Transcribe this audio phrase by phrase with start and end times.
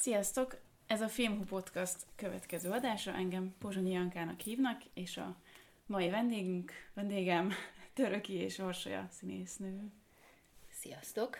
[0.00, 0.60] Sziasztok!
[0.86, 3.14] Ez a Filmhu Podcast következő adása.
[3.14, 5.36] Engem Pozsonyi Jankának hívnak, és a
[5.86, 7.52] mai vendégünk, vendégem
[7.94, 9.92] Töröki és Orsolya színésznő.
[10.70, 11.36] Sziasztok!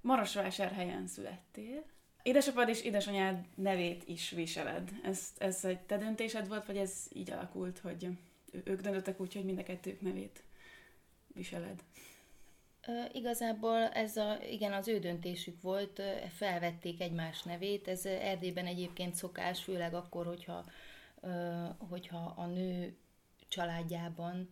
[0.00, 1.84] Marosvásárhelyen születtél.
[2.22, 4.90] Édesapád és édesanyád nevét is viseled.
[5.04, 8.08] Ez, ez egy te döntésed volt, vagy ez így alakult, hogy
[8.64, 10.42] ők döntöttek úgy, hogy mind a kettők nevét
[11.26, 11.82] viseled?
[13.12, 16.02] Igazából ez a, igen, az ő döntésük volt,
[16.34, 20.64] felvették egymás nevét, ez Erdélyben egyébként szokás, főleg akkor, hogyha,
[21.78, 22.96] hogyha a nő
[23.48, 24.48] családjában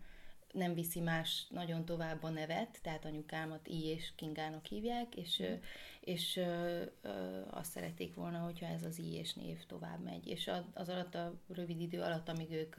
[0.53, 5.55] nem viszi más nagyon tovább a nevet, tehát anyukámat I és Kingának hívják, és, mm.
[6.01, 10.27] és ö, ö, azt szerették volna, hogyha ez az I és név tovább megy.
[10.27, 12.77] És az alatt a rövid idő alatt, amíg ők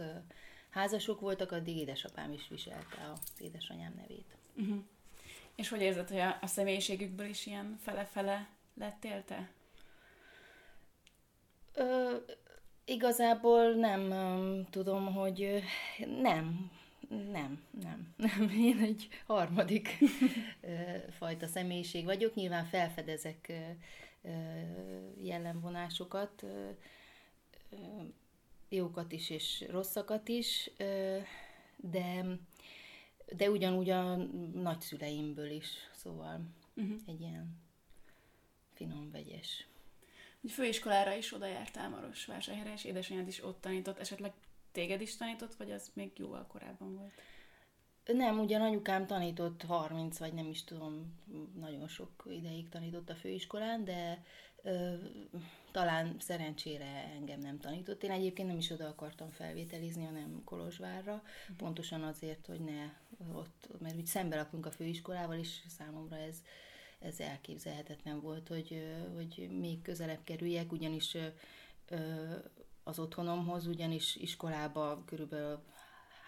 [0.70, 4.38] házasok voltak, addig édesapám is viselte az édesanyám nevét.
[4.56, 4.84] Uh-huh.
[5.60, 9.50] És hogy érzed, hogy a, a személyiségükből is ilyen fele-fele lettél te?
[11.74, 12.16] Ö,
[12.86, 15.64] igazából nem um, tudom, hogy
[16.22, 16.72] nem,
[17.10, 18.50] nem, nem, nem.
[18.50, 19.98] Én egy harmadik
[21.18, 22.36] fajta személyiség vagyok.
[22.36, 23.54] Nyilván felfedezek
[25.22, 26.44] jellemvonásokat,
[28.70, 30.72] jókat is és rosszakat is,
[31.76, 32.26] de,
[33.36, 34.16] de ugyanúgy a
[34.54, 36.42] nagyszüleimből is, szóval
[36.76, 37.00] uh-huh.
[37.06, 37.58] egy ilyen
[38.74, 39.68] finom, vegyes.
[40.44, 44.34] Egy főiskolára is oda jártál Marosvásárhelyre, és édesanyád is ott tanított, esetleg
[44.72, 47.12] téged is tanított, vagy az még jóval korábban volt?
[48.14, 51.14] Nem, ugyan anyukám tanított 30, vagy nem is tudom,
[51.60, 54.24] nagyon sok ideig tanított a főiskolán, de
[54.64, 54.94] ö,
[55.72, 58.04] talán szerencsére engem nem tanított.
[58.04, 61.24] Én egyébként nem is oda akartam felvételizni, hanem Kolozsvárra,
[61.58, 62.94] pontosan azért, hogy ne
[63.34, 66.36] ott, mert úgy szembe lakunk a főiskolával, és számomra ez,
[67.00, 68.84] ez elképzelhetetlen volt, hogy,
[69.16, 71.18] hogy még közelebb kerüljek, ugyanis
[71.90, 71.98] ö,
[72.84, 75.60] az otthonomhoz, ugyanis iskolába körülbelül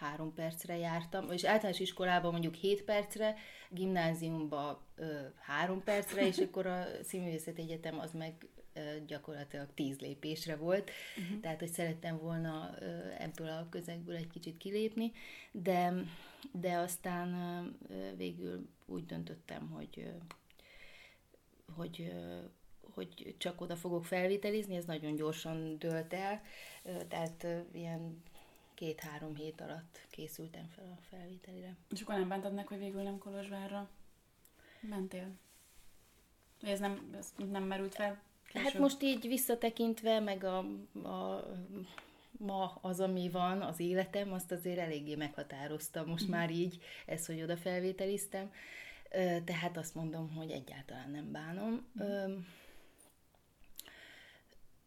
[0.02, 3.35] három percre jártam, és általános iskolában mondjuk 7 percre,
[3.69, 10.56] gimnáziumba ö, három percre, és akkor a Színművészet Egyetem az meg ö, gyakorlatilag tíz lépésre
[10.56, 11.39] volt, uh-huh.
[11.39, 12.85] tehát hogy szerettem volna ö,
[13.17, 15.12] ebből a közegből egy kicsit kilépni,
[15.51, 15.94] de,
[16.51, 17.33] de aztán
[17.89, 20.09] ö, végül úgy döntöttem, hogy ö,
[21.75, 22.13] hogy
[22.94, 26.41] hogy csak oda fogok felvételizni, ez nagyon gyorsan dölt el,
[27.07, 28.22] tehát ilyen
[28.81, 31.75] két-három hét alatt készültem fel a felvételire.
[31.90, 33.90] És akkor nem bántad meg, hogy végül nem Kolozsvárra
[34.80, 35.28] mentél?
[36.62, 38.22] ez nem, ez nem merült fel?
[38.47, 38.68] Később?
[38.68, 40.58] Hát most így visszatekintve, meg a,
[41.08, 41.47] a
[42.31, 46.30] ma az, ami van, az életem, azt azért eléggé meghatározta most mm.
[46.30, 48.52] már így, ez, hogy oda felvételiztem.
[49.46, 51.86] Tehát azt mondom, hogy egyáltalán nem bánom.
[52.03, 52.38] Mm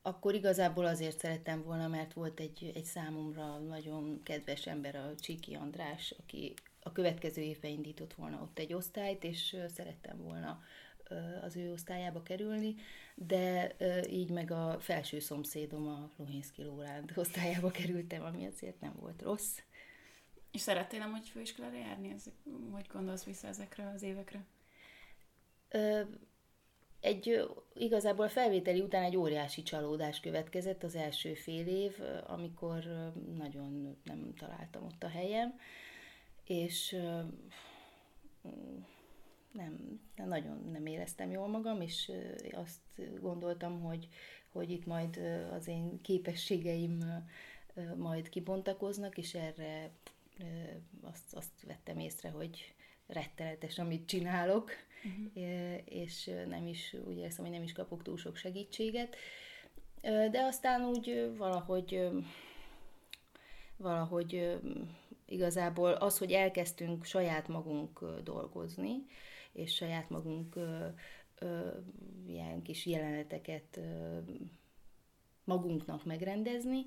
[0.07, 5.55] akkor igazából azért szerettem volna, mert volt egy, egy számomra nagyon kedves ember, a Csiki
[5.55, 10.63] András, aki a következő évben indított volna ott egy osztályt, és szerettem volna
[11.43, 12.75] az ő osztályába kerülni,
[13.15, 13.77] de
[14.11, 19.59] így meg a felső szomszédom a Luhinszki Lóránd osztályába kerültem, ami azért nem volt rossz.
[20.51, 22.13] És szerettél hogy főiskolára járni?
[22.13, 22.35] Ezek,
[22.73, 24.45] hogy gondolsz vissza ezekre az évekre?
[27.05, 33.97] Egy igazából a felvételi után egy óriási csalódás következett az első fél év, amikor nagyon
[34.05, 35.59] nem találtam ott a helyem,
[36.45, 36.97] és
[39.53, 42.13] nem, nagyon nem éreztem jól magam, és
[42.53, 44.09] azt gondoltam, hogy,
[44.53, 45.21] hogy itt majd
[45.53, 46.99] az én képességeim
[47.97, 49.91] majd kibontakoznak, és erre
[51.03, 52.75] azt, azt vettem észre, hogy
[53.07, 54.71] rettenetes, amit csinálok,
[55.05, 55.79] uh-huh.
[55.85, 59.17] és nem is, úgy érzem, hogy nem is kapok túl sok segítséget.
[60.03, 62.11] De aztán úgy valahogy
[63.77, 64.59] valahogy
[65.27, 69.07] igazából az, hogy elkezdtünk saját magunk dolgozni,
[69.53, 70.59] és saját magunk
[72.27, 73.81] ilyen kis jeleneteket
[75.45, 76.83] magunknak megrendezni,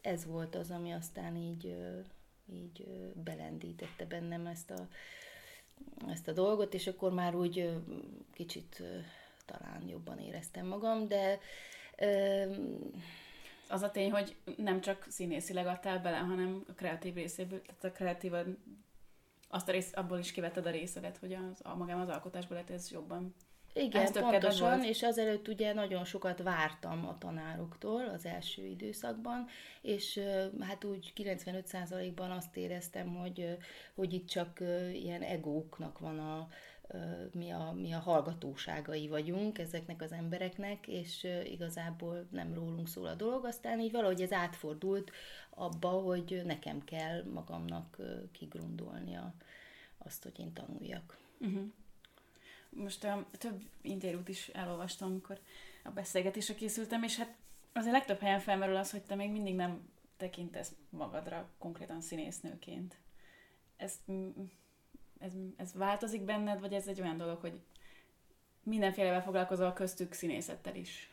[0.00, 1.76] ez volt az, ami aztán így,
[2.52, 4.88] így belendítette bennem ezt a,
[6.08, 7.72] ezt a dolgot, és akkor már úgy
[8.32, 8.82] kicsit
[9.44, 11.38] talán jobban éreztem magam, de
[13.68, 17.90] az a tény, hogy nem csak színészileg adtál bele, hanem a kreatív részéből, tehát a
[17.90, 18.32] kreatív
[19.48, 22.70] azt a rész, abból is kivetted a részedet, hogy az, a magám az alkotásból lehet
[22.70, 23.34] ez jobban
[23.74, 24.88] igen, Ez pontosan, volt.
[24.88, 29.46] és azelőtt ugye nagyon sokat vártam a tanároktól az első időszakban,
[29.80, 30.20] és
[30.60, 33.56] hát úgy 95%-ban azt éreztem, hogy,
[33.94, 34.60] hogy itt csak
[34.92, 36.48] ilyen egóknak van a,
[37.32, 43.14] mi a, mi a hallgatóságai vagyunk ezeknek az embereknek, és igazából nem rólunk szól a
[43.14, 43.44] dolog.
[43.44, 45.10] Aztán így valahogy ez átfordult
[45.50, 47.96] abba, hogy nekem kell magamnak
[48.32, 49.34] kigrundolnia
[49.98, 51.18] azt, hogy én tanuljak.
[51.40, 51.72] Uh-huh.
[52.76, 55.38] Most a több interjút is elolvastam, amikor
[55.84, 57.34] a beszélgetésre készültem, és hát
[57.72, 62.96] azért legtöbb helyen felmerül az, hogy te még mindig nem tekintesz magadra konkrétan színésznőként.
[63.76, 63.98] Ez,
[65.18, 67.60] ez, ez változik benned, vagy ez egy olyan dolog, hogy
[68.62, 71.10] mindenfélevel foglalkozol köztük színészettel is?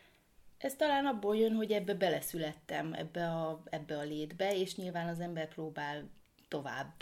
[0.57, 5.19] Ez talán abból jön, hogy ebbe beleszülettem, ebbe a, ebbe a létbe, és nyilván az
[5.19, 6.09] ember próbál
[6.47, 6.94] tovább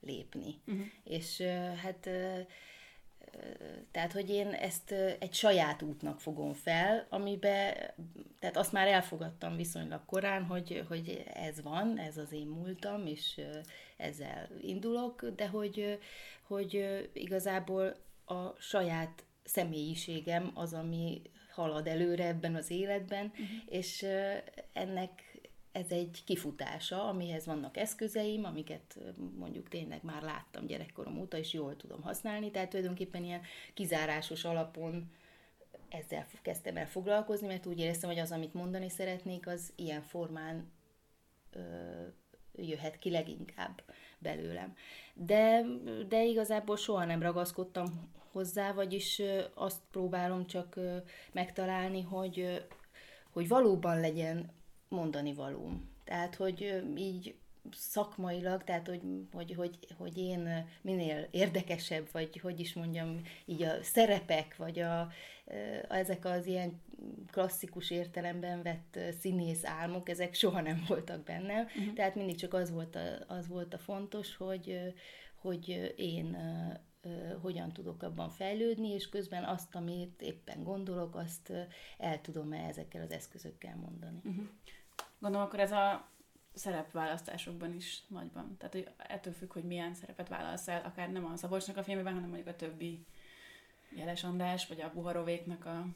[0.00, 0.54] lépni.
[0.66, 0.86] Uh-huh.
[1.04, 1.40] És
[1.82, 2.08] hát
[3.90, 7.94] tehát, hogy én ezt egy saját útnak fogom fel, amibe,
[8.38, 13.40] tehát azt már elfogadtam viszonylag korán, hogy, hogy ez van, ez az én múltam, és
[13.96, 15.98] ezzel indulok, de hogy,
[16.42, 23.46] hogy igazából a saját személyiségem az, ami halad előre ebben az életben, uh-huh.
[23.66, 24.06] és
[24.72, 25.25] ennek
[25.76, 28.98] ez egy kifutása, amihez vannak eszközeim, amiket
[29.38, 33.42] mondjuk tényleg már láttam gyerekkorom óta, és jól tudom használni, tehát tulajdonképpen ilyen
[33.74, 35.10] kizárásos alapon
[35.88, 40.72] ezzel kezdtem el foglalkozni, mert úgy éreztem, hogy az, amit mondani szeretnék, az ilyen formán
[41.52, 41.60] ö,
[42.54, 43.82] jöhet ki leginkább
[44.18, 44.74] belőlem.
[45.14, 45.64] De,
[46.08, 49.22] de igazából soha nem ragaszkodtam hozzá, vagyis
[49.54, 50.78] azt próbálom csak
[51.32, 52.66] megtalálni, hogy,
[53.30, 54.54] hogy valóban legyen
[54.88, 55.90] mondani valóm.
[56.04, 57.34] Tehát, hogy így
[57.72, 59.02] szakmailag, tehát hogy,
[59.32, 65.08] hogy, hogy, hogy én minél érdekesebb, vagy hogy is mondjam, így a szerepek, vagy a,
[65.88, 66.80] ezek az ilyen
[67.30, 71.64] klasszikus értelemben vett színész álmok, ezek soha nem voltak bennem.
[71.64, 71.92] Uh-huh.
[71.94, 74.94] Tehát mindig csak az volt a, az volt a fontos, hogy,
[75.34, 76.36] hogy én
[77.42, 81.52] hogyan tudok abban fejlődni, és közben azt, amit éppen gondolok, azt
[81.98, 84.20] el tudom-e ezekkel az eszközökkel mondani.
[84.24, 84.44] Uh-huh.
[85.18, 86.08] Gondolom, akkor ez a
[86.54, 88.56] szerepválasztásokban is nagyban.
[88.58, 92.14] Tehát hogy ettől függ, hogy milyen szerepet válasz el, akár nem a Szabolcsnak a filmében,
[92.14, 93.06] hanem mondjuk a többi
[93.96, 95.86] Jeles András, vagy a Buharovéknak a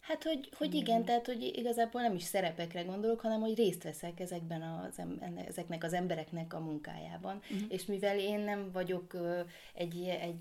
[0.00, 4.20] Hát, hogy, hogy igen, tehát, hogy igazából nem is szerepekre gondolok, hanem, hogy részt veszek
[4.20, 5.02] ezekben az,
[5.46, 7.40] ezeknek az embereknek a munkájában.
[7.50, 7.66] Uh-huh.
[7.68, 9.16] És mivel én nem vagyok
[9.74, 10.40] egy, egy,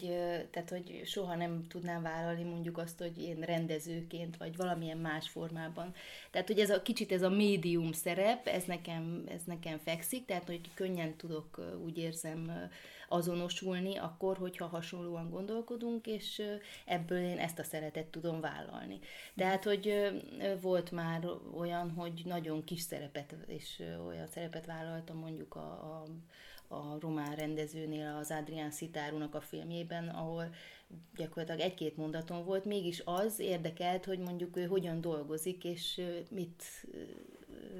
[0.51, 5.93] tehát, hogy soha nem tudnám vállalni mondjuk azt, hogy én rendezőként, vagy valamilyen más formában.
[6.31, 10.45] Tehát, hogy ez a kicsit ez a médium szerep, ez nekem, ez nekem fekszik, tehát,
[10.45, 12.69] hogy könnyen tudok, úgy érzem,
[13.07, 16.41] azonosulni akkor, hogyha hasonlóan gondolkodunk, és
[16.85, 18.99] ebből én ezt a szeretet tudom vállalni.
[19.35, 20.11] Tehát, hogy
[20.61, 21.27] volt már
[21.57, 26.03] olyan, hogy nagyon kis szerepet, és olyan szerepet vállaltam mondjuk a, a
[26.67, 30.53] a román rendezőnél, az Adrián Szitárunak a filmjében, ahol
[31.15, 36.63] gyakorlatilag egy-két mondaton volt, mégis az érdekelt, hogy mondjuk ő hogyan dolgozik, és mit,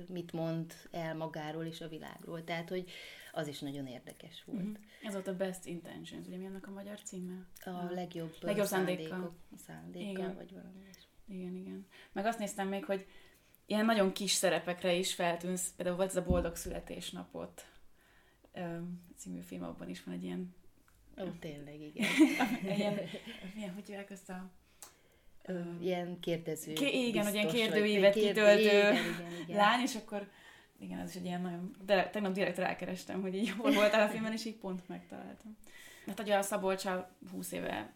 [0.09, 2.43] mit mond el magáról és a világról.
[2.43, 2.89] Tehát, hogy
[3.37, 4.59] az is nagyon érdekes volt.
[4.59, 4.77] Uh-huh.
[5.03, 7.45] Ez volt a Best Intentions, ugye mi annak a magyar címe?
[7.65, 9.35] A, a legjobb, legjobb szándéka.
[9.67, 10.35] Szándéka, igen.
[10.35, 10.79] vagy valami
[11.27, 11.87] Igen, igen.
[12.11, 13.05] Meg azt néztem még, hogy
[13.65, 17.65] ilyen nagyon kis szerepekre is feltűnsz, például volt ez a Boldog Születésnapot
[19.17, 20.55] című film, abban is van egy ilyen...
[21.21, 22.07] Ó, tényleg, igen.
[22.77, 22.99] ilyen,
[23.55, 24.51] milyen, hogy hívják ezt a...
[25.81, 26.73] ilyen kérdező.
[26.73, 28.99] Ké, igen, hogy ilyen kérdőívet kitöltő
[29.47, 30.29] lány, és akkor
[30.79, 31.75] igen, ez is egy ilyen nagyon...
[31.85, 35.57] De tegnap direkt rákerestem, hogy így hol voltál a filmben, és így pont megtaláltam.
[36.05, 37.93] Mert ugye a Szabolcsal 20 éve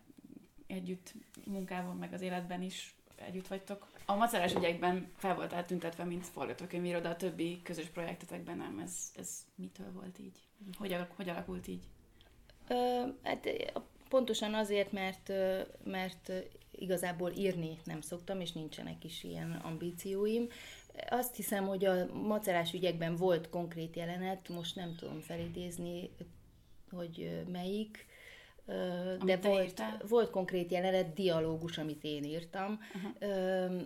[0.68, 1.14] együtt
[1.46, 3.88] munkában, meg az életben is együtt vagytok.
[4.06, 8.80] A macerás ügyekben fel voltál tüntetve, mint forgatókönyvíró, de a többi közös projektetekben nem.
[8.80, 10.40] Ez, ez mitől volt így?
[10.78, 11.84] Hogy, hogy alakult így?
[12.68, 13.48] Ö, hát
[14.10, 15.32] pontosan azért, mert,
[15.84, 16.32] mert
[16.72, 20.48] igazából írni nem szoktam, és nincsenek is ilyen ambícióim.
[21.10, 26.10] Azt hiszem, hogy a macerás ügyekben volt konkrét jelenet, most nem tudom felidézni,
[26.92, 28.06] hogy melyik,
[29.24, 33.82] de volt, volt konkrét jelenet, dialógus, amit én írtam, uh-huh.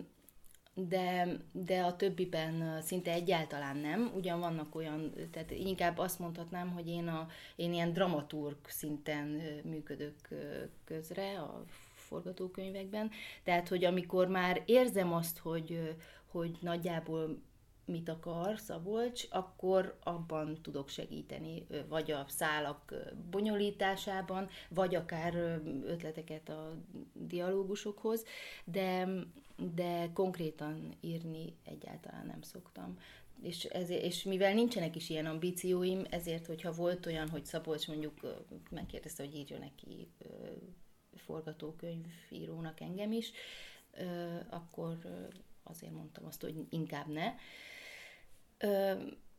[0.74, 4.12] de, de a többiben szinte egyáltalán nem.
[4.14, 9.26] Ugyan vannak olyan, tehát inkább azt mondhatnám, hogy én, a, én ilyen dramaturg szinten
[9.64, 10.28] működök
[10.84, 13.10] közre a forgatókönyvekben.
[13.44, 15.96] Tehát, hogy amikor már érzem azt, hogy,
[16.36, 17.42] hogy nagyjából
[17.84, 22.94] mit akar Szabolcs, akkor abban tudok segíteni, vagy a szálak
[23.30, 25.34] bonyolításában, vagy akár
[25.84, 26.76] ötleteket a
[27.12, 28.24] dialógusokhoz,
[28.64, 29.08] de,
[29.74, 32.98] de konkrétan írni egyáltalán nem szoktam.
[33.42, 38.20] És, ezért, és mivel nincsenek is ilyen ambícióim, ezért, hogyha volt olyan, hogy Szabolcs mondjuk
[38.70, 40.08] megkérdezte, hogy írjon neki
[41.16, 43.32] forgatókönyvírónak engem is,
[44.50, 44.98] akkor
[45.68, 47.34] azért mondtam azt, hogy inkább ne.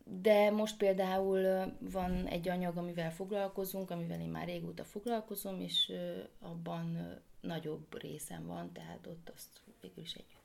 [0.03, 5.93] De most például van egy anyag, amivel foglalkozunk, amivel én már régóta foglalkozom, és
[6.39, 10.36] abban nagyobb részem van, tehát ott azt végül is együtt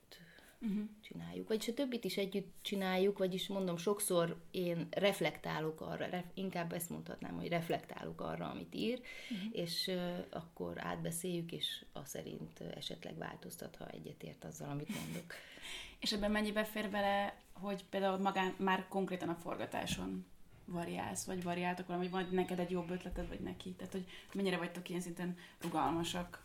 [0.63, 0.89] uh-huh.
[1.01, 1.47] csináljuk.
[1.47, 6.89] Vagyis a többit is együtt csináljuk, vagyis mondom, sokszor én reflektálok arra, ref, inkább ezt
[6.89, 9.49] mondhatnám, hogy reflektálok arra, amit ír, uh-huh.
[9.51, 15.33] és uh, akkor átbeszéljük, és a szerint esetleg változtat, ha egyetért azzal, amit mondok.
[16.03, 20.25] és ebben mennyibe fér bele, hogy például magán, már konkrétan a forgatáson
[20.65, 23.71] variálsz, vagy variáltok valami, vagy neked egy jobb ötleted, vagy neki?
[23.71, 26.42] Tehát, hogy mennyire vagytok ilyen szinten rugalmasak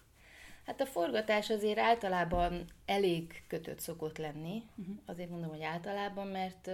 [0.69, 4.63] Hát a forgatás azért általában elég kötött szokott lenni.
[4.77, 4.97] Uh-huh.
[5.07, 6.71] Azért mondom, hogy általában, mert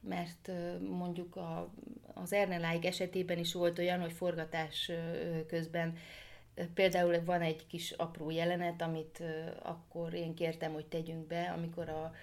[0.00, 0.50] mert
[0.90, 1.72] mondjuk a,
[2.14, 4.90] az Erneláig esetében is volt olyan, hogy forgatás
[5.46, 5.96] közben
[6.74, 9.22] például van egy kis apró jelenet, amit
[9.62, 12.14] akkor én kértem, hogy tegyünk be, amikor a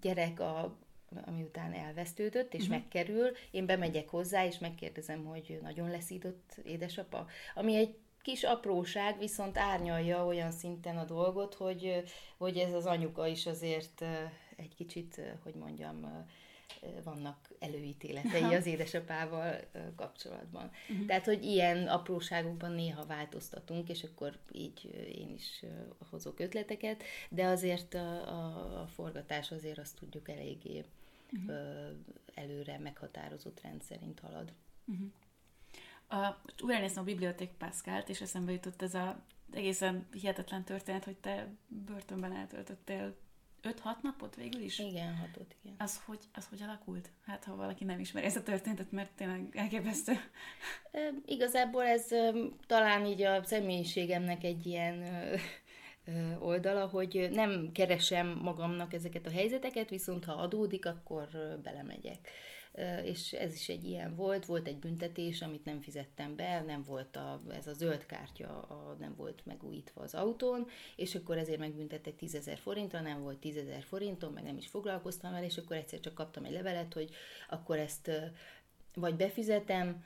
[0.00, 0.76] gyerek a
[1.24, 2.76] ami után elvesztődött, és uh-huh.
[2.76, 9.58] megkerül, én bemegyek hozzá, és megkérdezem, hogy nagyon leszított édesapa, ami egy kis apróság viszont
[9.58, 12.02] árnyalja olyan szinten a dolgot, hogy,
[12.36, 14.04] hogy ez az anyuka is azért
[14.56, 16.26] egy kicsit, hogy mondjam,
[17.04, 18.54] vannak előítéletei Aha.
[18.54, 19.60] az édesapával
[19.96, 20.70] kapcsolatban.
[20.88, 21.06] Uh-huh.
[21.06, 25.64] Tehát, hogy ilyen apróságokban néha változtatunk, és akkor így én is
[26.10, 30.84] hozok ötleteket, de azért a, a, a forgatás azért azt tudjuk eléggé
[31.32, 31.56] uh-huh.
[32.34, 34.52] előre meghatározott rendszerint halad.
[34.84, 35.06] Uh-huh.
[36.08, 41.16] A, újra néztem a Biblioték Pascalt, és eszembe jutott ez a egészen hihetetlen történet, hogy
[41.16, 43.16] te börtönben eltöltöttél
[43.62, 44.78] 5-6 napot végül is?
[44.78, 45.76] Igen, hatot, igen.
[45.78, 47.10] Az hogy, az hogy alakult?
[47.26, 50.12] Hát, ha valaki nem ismeri ezt a történetet, mert tényleg elképesztő.
[50.92, 52.32] E, igazából ez e,
[52.66, 55.38] talán így a személyiségemnek egy ilyen e,
[56.38, 61.28] oldala, hogy nem keresem magamnak ezeket a helyzeteket, viszont ha adódik, akkor
[61.62, 62.28] belemegyek
[63.04, 67.16] és ez is egy ilyen volt, volt egy büntetés, amit nem fizettem be, nem volt
[67.16, 70.66] a, ez a zöld kártya, a, nem volt megújítva az autón,
[70.96, 74.66] és akkor ezért megbüntettek 10 ezer forintra, nem volt 10 ezer forintom, meg nem is
[74.66, 77.10] foglalkoztam vele, és akkor egyszer csak kaptam egy levelet, hogy
[77.48, 78.10] akkor ezt
[78.94, 80.04] vagy befizetem,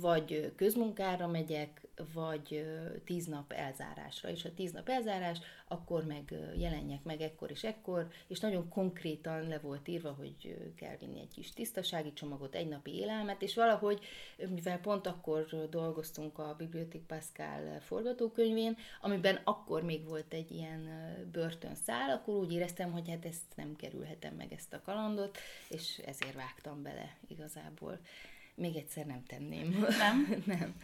[0.00, 1.80] vagy közmunkára megyek,
[2.12, 2.66] vagy
[3.04, 4.28] tíz nap elzárásra.
[4.28, 9.48] És ha tíz nap elzárás, akkor meg jelenjek meg ekkor és ekkor, és nagyon konkrétan
[9.48, 14.00] le volt írva, hogy kell vinni egy kis tisztasági csomagot, egy napi élelmet, és valahogy,
[14.48, 20.88] mivel pont akkor dolgoztunk a Biblioték Pascal forgatókönyvén, amiben akkor még volt egy ilyen
[21.32, 26.34] börtönszál, akkor úgy éreztem, hogy hát ezt nem kerülhetem meg ezt a kalandot, és ezért
[26.34, 27.98] vágtam bele igazából
[28.62, 29.86] még egyszer nem tenném.
[29.98, 30.34] Nem?
[30.56, 30.74] nem,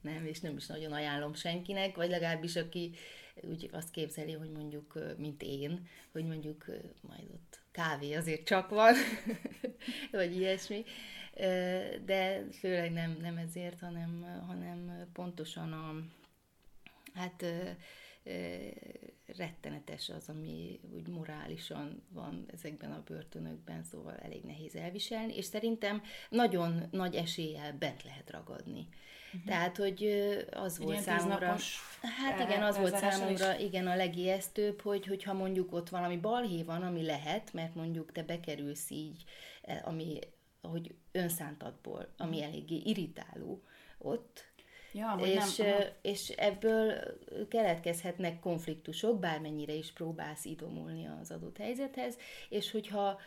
[0.00, 2.94] nem, és nem is nagyon ajánlom senkinek, vagy legalábbis aki
[3.42, 6.64] úgy azt képzeli, hogy mondjuk, mint én, hogy mondjuk
[7.00, 8.94] majd ott kávé azért csak van,
[10.12, 10.84] vagy ilyesmi,
[12.04, 15.94] de főleg nem, nem ezért, hanem, hanem pontosan a,
[17.14, 17.44] hát
[19.36, 26.02] rettenetes az, ami úgy morálisan van ezekben a börtönökben, szóval elég nehéz elviselni, és szerintem
[26.28, 28.88] nagyon nagy eséllyel bent lehet ragadni.
[29.26, 29.44] Uh-huh.
[29.44, 30.04] Tehát, hogy
[30.50, 31.56] az volt számomra...
[32.00, 33.62] Hát igen, az volt számomra is.
[33.62, 38.22] igen a legijesztőbb, hogy, hogyha mondjuk ott valami balhé van, ami lehet, mert mondjuk te
[38.22, 39.24] bekerülsz így,
[39.62, 40.18] e, ami,
[40.60, 42.46] hogy önszántadból, ami mhm.
[42.46, 43.62] eléggé irritáló
[43.98, 44.45] ott,
[44.96, 46.94] Ja, és, nem, és ebből
[47.48, 52.16] keletkezhetnek konfliktusok, bármennyire is próbálsz idomulni az adott helyzethez,
[52.48, 53.18] és hogyha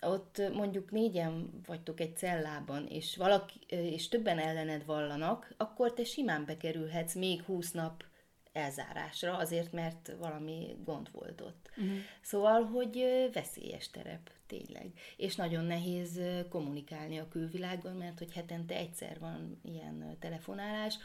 [0.00, 6.44] ott mondjuk négyen vagytok egy cellában, és, valaki, és többen ellened vallanak, akkor te simán
[6.44, 8.04] bekerülhetsz még 20 nap
[8.52, 11.70] elzárásra, azért, mert valami gond volt ott.
[11.76, 11.96] Uh-huh.
[12.20, 14.92] Szóval, hogy veszélyes terep, tényleg.
[15.16, 20.98] És nagyon nehéz kommunikálni a külvilággal, mert hogy hetente egyszer van ilyen telefonálás,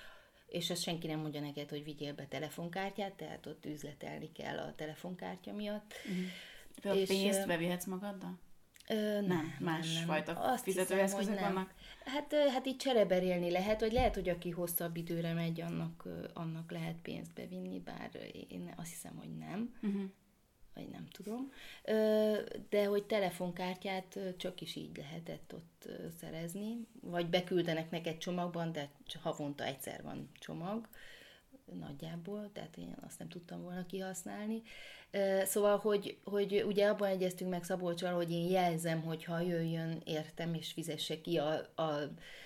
[0.47, 4.75] és azt senki nem mondja neked, hogy vigyél be telefonkártyát, tehát ott üzletelni kell a
[4.75, 5.93] telefonkártya miatt.
[6.05, 6.99] Uh-huh.
[6.99, 8.39] És pénzt bevihetsz magaddal?
[8.89, 10.55] Ö, nem, nem, más nem.
[10.55, 11.73] fizetőeszközök vannak?
[12.05, 16.03] Hát, hát így csereberélni lehet, vagy lehet, hogy aki hosszabb időre megy, annak,
[16.33, 18.09] annak lehet pénzt bevinni, bár
[18.49, 19.75] én azt hiszem, hogy nem.
[19.81, 20.01] Uh-huh.
[20.73, 21.51] Vagy nem tudom.
[22.69, 25.89] De hogy telefonkártyát csak is így lehetett ott
[26.19, 28.89] szerezni, vagy beküldenek neked csomagban, de
[29.21, 30.87] havonta egyszer van csomag
[31.73, 34.61] nagyjából, tehát én azt nem tudtam volna kihasználni.
[35.43, 40.53] Szóval, hogy, hogy ugye abban egyeztünk meg Szabolcsal, hogy én jelzem, hogy ha jöjjön értem
[40.53, 41.81] és fizesse ki a, a,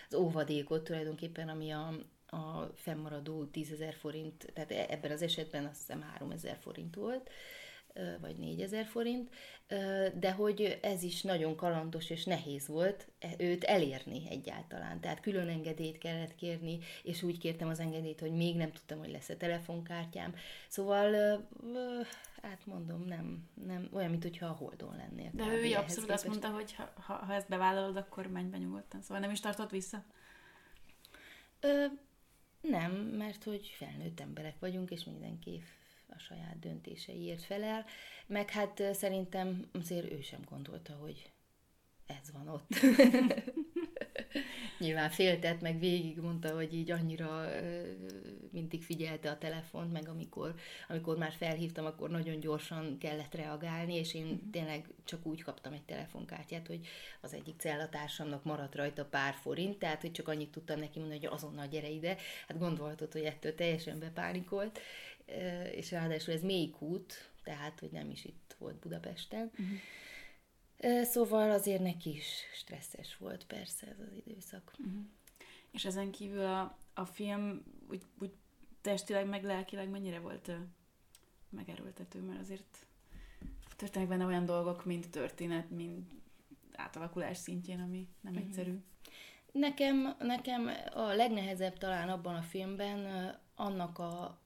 [0.10, 1.94] az óvadékot tulajdonképpen, ami a,
[2.25, 6.96] a fennmaradó 10 ezer forint, tehát e- ebben az esetben azt hiszem 3 ezer forint
[6.96, 7.30] volt,
[8.21, 9.29] vagy 4000 forint,
[10.13, 15.00] de hogy ez is nagyon kalandos és nehéz volt e, őt elérni egyáltalán.
[15.00, 19.12] Tehát külön engedélyt kellett kérni, és úgy kértem az engedélyt, hogy még nem tudtam, hogy
[19.12, 20.36] lesz a telefonkártyám.
[20.67, 21.12] Szóval,
[22.41, 25.29] hát mondom, nem, nem olyan, mint hogyha a Holdon lennél.
[25.33, 26.10] De ő abszolút képest.
[26.10, 29.01] azt mondta, hogy ha, ha, ha ezt bevállalod, akkor menj be nyugodtan.
[29.01, 30.03] Szóval nem is tartott vissza?
[31.60, 31.86] Ö,
[32.62, 35.63] nem, mert hogy felnőtt emberek vagyunk, és mindenki
[36.15, 37.86] a saját döntéseiért felel,
[38.27, 41.32] meg hát szerintem azért ő sem gondolta, hogy
[42.06, 42.70] ez van ott.
[44.80, 47.50] Nyilván féltett, meg végig mondta, hogy így annyira
[48.51, 50.56] mindig figyelte a telefont, meg amikor,
[50.88, 54.39] amikor már felhívtam, akkor nagyon gyorsan kellett reagálni, és én uh-huh.
[54.51, 56.88] tényleg csak úgy kaptam egy telefonkártyát, hogy
[57.22, 61.34] az egyik cellatársamnak maradt rajta pár forint, tehát hogy csak annyit tudtam neki mondani, hogy
[61.34, 62.18] azonnal gyere ide.
[62.48, 64.80] Hát gondolhatod, hogy ettől teljesen bepánikolt,
[65.72, 69.52] és ráadásul ez mély kút, tehát hogy nem is itt volt Budapesten.
[69.52, 71.04] Uh-huh.
[71.04, 74.74] Szóval azért neki is stresszes volt persze ez az időszak.
[74.78, 75.04] Uh-huh.
[75.72, 78.32] És ezen kívül a, a film úgy, úgy
[78.82, 80.52] testileg, meg lelkileg mennyire volt
[81.50, 82.86] megerőltető, mert azért
[83.76, 86.12] történnek benne olyan dolgok, mint történet, mint
[86.74, 88.48] átalakulás szintjén, ami nem uh-huh.
[88.48, 88.84] egyszerű.
[89.52, 94.40] Nekem, nekem a legnehezebb talán abban a filmben annak a,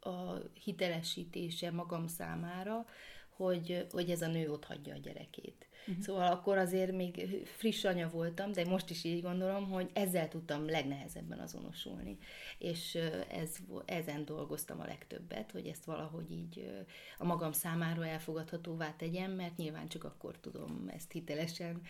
[0.00, 2.86] a hitelesítése magam számára,
[3.28, 5.68] hogy, hogy ez a nő ott hagyja a gyerekét.
[5.86, 6.04] Uh-huh.
[6.04, 10.68] Szóval akkor azért még friss anya voltam, de most is így gondolom, hogy ezzel tudtam
[10.68, 12.18] legnehezebben azonosulni.
[12.58, 12.98] És
[13.30, 16.84] ez, ezen dolgoztam a legtöbbet, hogy ezt valahogy így
[17.18, 21.80] a magam számára elfogadhatóvá tegyem, mert nyilván csak akkor tudom ezt hitelesen,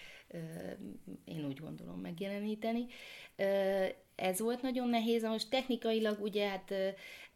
[1.25, 2.87] én úgy gondolom megjeleníteni.
[4.15, 6.75] Ez volt nagyon nehéz, most technikailag ugye hát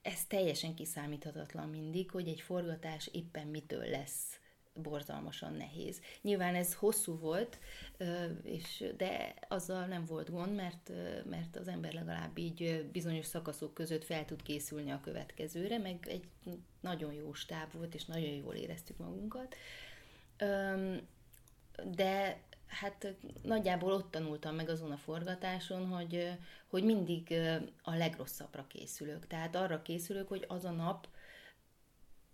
[0.02, 4.36] ez teljesen kiszámíthatatlan mindig, hogy egy forgatás éppen mitől lesz
[4.74, 6.00] borzalmasan nehéz.
[6.22, 7.58] Nyilván ez hosszú volt,
[8.42, 10.90] és, de azzal nem volt gond, mert,
[11.24, 16.28] mert az ember legalább így bizonyos szakaszok között fel tud készülni a következőre, meg egy
[16.80, 19.54] nagyon jó stáb volt, és nagyon jól éreztük magunkat.
[21.84, 22.40] De
[22.72, 26.28] hát nagyjából ott tanultam meg azon a forgatáson, hogy,
[26.66, 27.34] hogy mindig
[27.82, 29.26] a legrosszabbra készülök.
[29.26, 31.08] Tehát arra készülök, hogy az a nap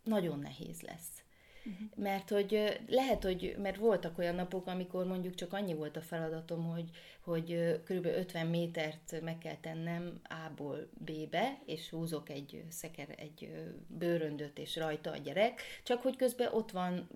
[0.04, 1.22] nagyon nehéz lesz.
[1.64, 1.88] Uh-huh.
[1.96, 6.64] Mert hogy lehet, hogy, mert voltak olyan napok, amikor mondjuk csak annyi volt a feladatom,
[6.64, 8.06] hogy, hogy kb.
[8.06, 13.52] 50 métert meg kell tennem A-ból B-be, és húzok egy szeker, egy
[13.86, 17.08] bőröndöt, és rajta a gyerek, csak hogy közben ott van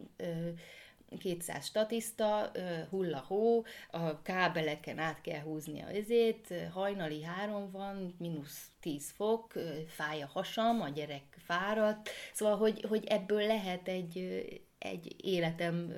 [1.19, 2.51] 200 statiszta,
[2.91, 9.53] hulla hó, a kábeleken át kell húzni a izét, hajnali három van, mínusz 10 fok,
[9.87, 14.19] fáj a hasam, a gyerek fáradt, szóval, hogy, hogy ebből lehet egy,
[14.79, 15.93] egy életem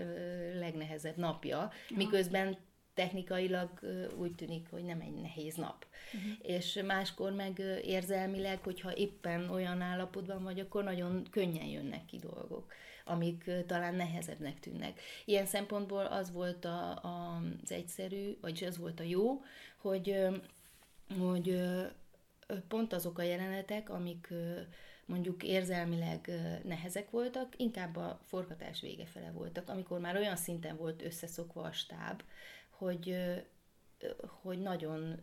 [0.59, 1.97] legnehezebb napja, ja.
[1.97, 2.57] miközben
[2.95, 3.71] technikailag
[4.17, 5.87] úgy tűnik, hogy nem egy nehéz nap.
[6.15, 6.57] Uh-huh.
[6.57, 12.73] És máskor meg érzelmileg, hogyha éppen olyan állapotban vagy, akkor nagyon könnyen jönnek ki dolgok
[13.05, 15.01] amik talán nehezebbnek tűnnek.
[15.25, 19.43] Ilyen szempontból az volt a, a, az egyszerű, vagyis az volt a jó,
[19.77, 20.27] hogy,
[21.19, 21.61] hogy
[22.69, 24.29] pont azok a jelenetek, amik
[25.07, 26.31] mondjuk érzelmileg
[26.65, 31.73] nehezek voltak, inkább a forgatás vége fele voltak, amikor már olyan szinten volt összeszokva a
[31.73, 32.23] stáb,
[32.71, 33.17] hogy,
[34.43, 35.21] hogy nagyon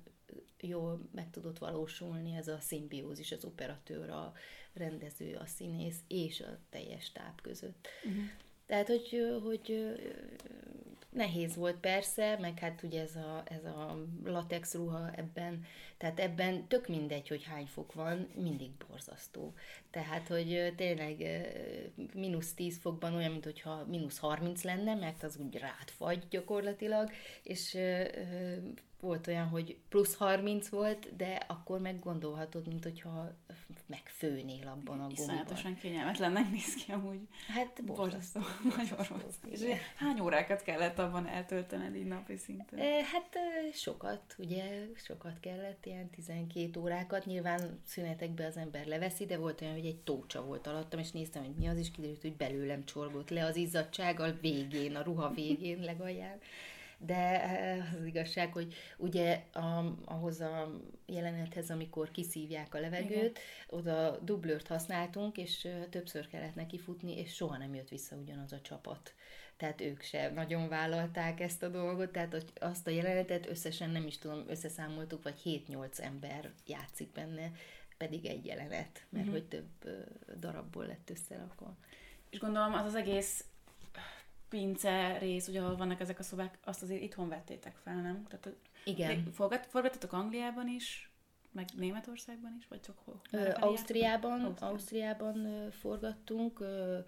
[0.60, 4.34] jól meg tudott valósulni ez a szimbiózis, az operatőr, a
[4.74, 7.88] rendező, a színész és a teljes táp között.
[8.04, 8.24] Uh-huh.
[8.66, 9.96] Tehát, hogy, hogy
[11.10, 15.66] nehéz volt persze, meg hát ugye ez a, ez a latex ruha ebben,
[15.98, 19.54] tehát ebben tök mindegy, hogy hány fok van, mindig borzasztó.
[19.90, 21.26] Tehát, hogy tényleg
[22.14, 27.12] mínusz 10 fokban olyan, mintha mínusz 30 lenne, mert az úgy rád fagy gyakorlatilag,
[27.44, 27.78] és
[29.02, 33.32] volt olyan, hogy plusz 30 volt, de akkor meg gondolhatod, mint hogyha
[33.86, 35.12] megfőnél abban a gumban.
[35.12, 37.20] Iszonyatosan kényelmetlennek néz ki amúgy.
[37.48, 38.40] Hát borzasztó.
[38.78, 39.36] Nagyon rossz.
[39.50, 39.60] És
[39.96, 42.80] hány órákat kellett abban eltöltened így napi szinten?
[42.80, 43.38] Hát
[43.74, 47.26] sokat, ugye, sokat kellett, ilyen 12 órákat.
[47.26, 51.44] Nyilván szünetekben az ember leveszi, de volt olyan, hogy egy tócsa volt alattam, és néztem,
[51.44, 55.30] hogy mi az, is kiderült, hogy belőlem csorgott le az izzadság a végén, a ruha
[55.30, 56.40] végén legalján
[57.06, 57.44] de
[57.98, 63.42] az igazság, hogy ugye a, ahhoz a jelenethez, amikor kiszívják a levegőt, Igen.
[63.70, 68.62] oda dublőrt használtunk, és többször kellett neki futni, és soha nem jött vissza ugyanaz a
[68.62, 69.14] csapat
[69.62, 74.18] tehát ők se nagyon vállalták ezt a dolgot, tehát azt a jelenetet összesen nem is
[74.18, 77.52] tudom, összeszámoltuk, vagy 7-8 ember játszik benne,
[77.98, 79.32] pedig egy jelenet, mert uh-huh.
[79.32, 79.68] hogy több
[80.40, 81.78] darabból lett összerakva.
[82.30, 83.46] És gondolom az az egész
[84.52, 88.24] pince rész, ugye ahol vannak ezek a szobák, azt azért itthon vettétek fel, nem?
[88.28, 89.32] Tehát, Igen.
[89.32, 91.12] Forgat, forgattatok Angliában is,
[91.52, 93.22] meg Németországban is, vagy csak hol?
[93.32, 97.00] Ö, Ausztriában, Ausztriában, forgattunk, ö,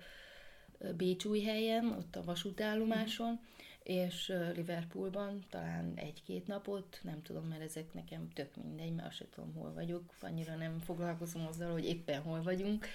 [1.45, 4.05] helyen, ott a vasútállomáson, uh-huh.
[4.07, 9.27] és Liverpoolban talán egy-két napot, nem tudom, mert ezek nekem tök mindegy, mert azt sem
[9.29, 12.85] tudom, hol vagyok, annyira nem foglalkozom azzal, hogy éppen hol vagyunk.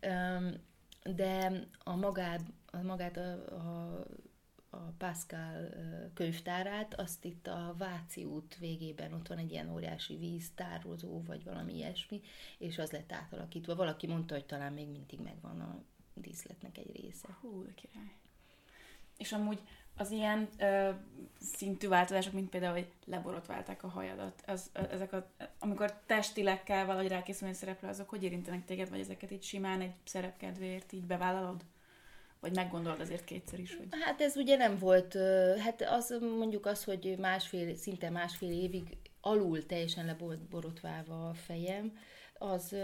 [0.00, 0.54] Uh-huh.
[1.14, 4.06] De a magát, a, magát a, a
[4.76, 5.68] a Pascal
[6.14, 11.74] könyvtárát, azt itt a Váci út végében ott van egy ilyen óriási víztározó, vagy valami
[11.74, 12.20] ilyesmi,
[12.58, 13.74] és az lett átalakítva.
[13.74, 15.82] Valaki mondta, hogy talán még mindig megvan a
[16.14, 17.28] díszletnek egy része.
[17.40, 18.12] Hú, király.
[19.16, 19.60] És amúgy
[19.96, 20.90] az ilyen ö,
[21.40, 27.08] szintű változások, mint például, hogy leborotválták a hajadat, az, ezek a, amikor testileg kell valahogy
[27.08, 31.64] rákészülni a szerepre, azok hogy érintenek téged, vagy ezeket így simán egy szerepkedvéért így bevállalod?
[32.40, 33.86] Vagy meggondolod azért kétszer is, hogy...
[33.90, 35.14] Hát ez ugye nem volt,
[35.58, 41.98] hát az mondjuk az, hogy másfél, szinte másfél évig alul teljesen leborotválva a fejem,
[42.38, 42.76] az,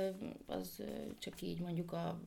[0.47, 0.83] az
[1.19, 2.21] csak így mondjuk a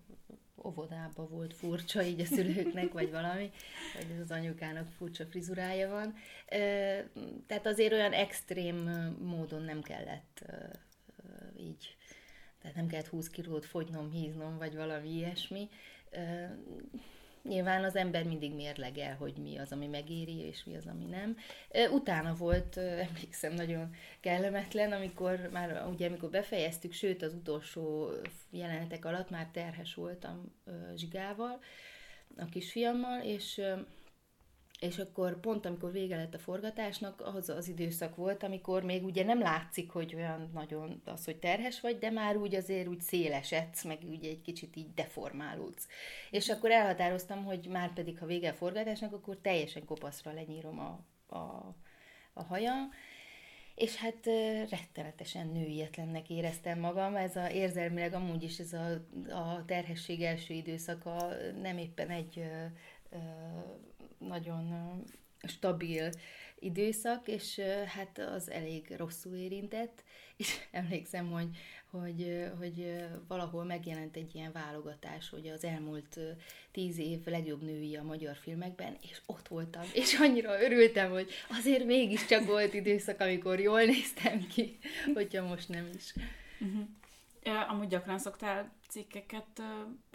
[0.64, 3.52] óvodába volt furcsa így a szülőknek, vagy valami,
[3.94, 6.14] vagy az anyukának furcsa frizurája van.
[7.48, 8.78] Tehát azért olyan extrém
[9.22, 10.46] módon nem kellett
[11.58, 11.96] így,
[12.62, 15.70] tehát nem kellett 20 kilót fogynom, híznom, vagy valami ilyesmi
[17.47, 21.38] nyilván az ember mindig mérlegel, hogy mi az, ami megéri, és mi az, ami nem.
[21.91, 22.77] Utána volt,
[23.08, 28.12] emlékszem, nagyon kellemetlen, amikor már ugye, amikor befejeztük, sőt az utolsó
[28.51, 30.51] jelenetek alatt már terhes voltam
[30.95, 31.60] Zsigával,
[32.38, 33.62] a kisfiammal, és
[34.80, 39.24] és akkor pont amikor vége lett a forgatásnak, az az időszak volt, amikor még ugye
[39.24, 43.84] nem látszik, hogy olyan nagyon az, hogy terhes vagy, de már úgy azért úgy szélesedsz,
[43.84, 45.88] meg ugye egy kicsit így deformálódsz.
[46.32, 51.06] És akkor elhatároztam, hogy már pedig, ha vége a forgatásnak, akkor teljesen kopaszra lenyírom a,
[51.36, 51.76] a,
[52.34, 52.90] a hajam,
[53.76, 54.26] és hát
[54.70, 58.92] rettenetesen nőietlennek éreztem magam, ez a érzelmileg amúgy is ez a,
[59.30, 61.28] a terhesség első időszaka
[61.62, 62.44] nem éppen egy
[64.17, 65.04] nagyon
[65.47, 66.10] stabil
[66.60, 70.04] időszak, és hát az elég rosszul érintett,
[70.38, 71.47] és emlékszem, hogy,
[71.86, 76.19] hogy, hogy valahol megjelent egy ilyen válogatás, hogy az elmúlt
[76.71, 81.86] tíz év legjobb női a magyar filmekben, és ott voltam, és annyira örültem, hogy azért
[81.86, 84.78] mégiscsak volt időszak, amikor jól néztem ki,
[85.15, 86.13] hogyha most nem is.
[86.60, 86.88] Uh-huh.
[87.67, 89.65] Amúgy gyakran szoktál cikkeket uh,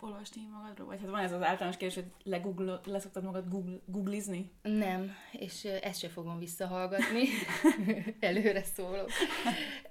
[0.00, 0.86] olvasni magadról?
[0.86, 4.50] Vagy hát van ez az általános kérdés, hogy legoogle, leszoktad magad google, googlizni?
[4.62, 7.28] Nem, és ezt se fogom visszahallgatni.
[8.20, 9.10] Előre szólok.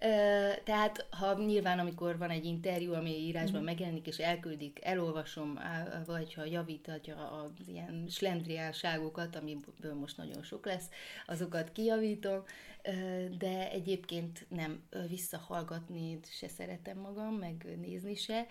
[0.02, 3.66] Uh, tehát, ha nyilván, amikor van egy interjú, ami írásban mm.
[3.66, 5.60] megjelenik, és elküldik, elolvasom,
[6.06, 10.90] vagy ha javítatja az ilyen slendriálságokat, amiből most nagyon sok lesz,
[11.26, 12.44] azokat kijavítom,
[13.38, 18.48] de egyébként nem visszahallgatni se szeretem magam, meg nézni se.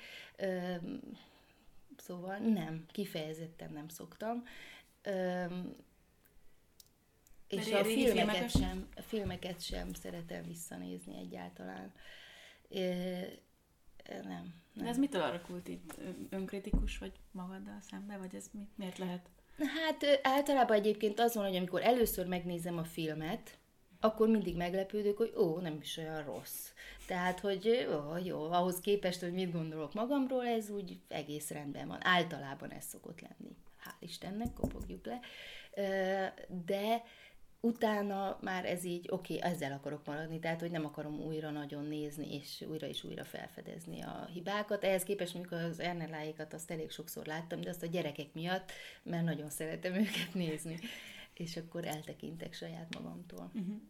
[1.97, 4.45] Szóval nem, kifejezetten nem szoktam.
[7.49, 11.93] És a filmeket sem, a filmeket sem szeretem visszanézni egyáltalán.
[14.09, 14.85] Nem, nem.
[14.85, 15.95] De ez mitől alakult itt?
[16.31, 19.29] Önkritikus vagy magaddal szembe, vagy ez mi, miért lehet?
[19.59, 23.59] Hát általában egyébként az van, hogy amikor először megnézem a filmet,
[24.01, 26.73] akkor mindig meglepődök, hogy ó, nem is olyan rossz.
[27.07, 31.99] Tehát, hogy ó, jó, ahhoz képest, hogy mit gondolok magamról, ez úgy egész rendben van.
[32.03, 33.57] Általában ez szokott lenni.
[33.85, 35.21] Hál' Istennek, kopogjuk le.
[36.65, 37.03] De
[37.61, 41.85] utána már ez így, oké, okay, ezzel akarok maradni, tehát, hogy nem akarom újra nagyon
[41.85, 44.85] nézni, és újra és újra felfedezni a hibákat.
[44.85, 49.25] Ehhez képest mondjuk az Erneláikat azt elég sokszor láttam, de azt a gyerekek miatt, mert
[49.25, 50.79] nagyon szeretem őket nézni
[51.39, 53.51] és akkor eltekintek saját magamtól.
[53.55, 53.81] Uh-huh.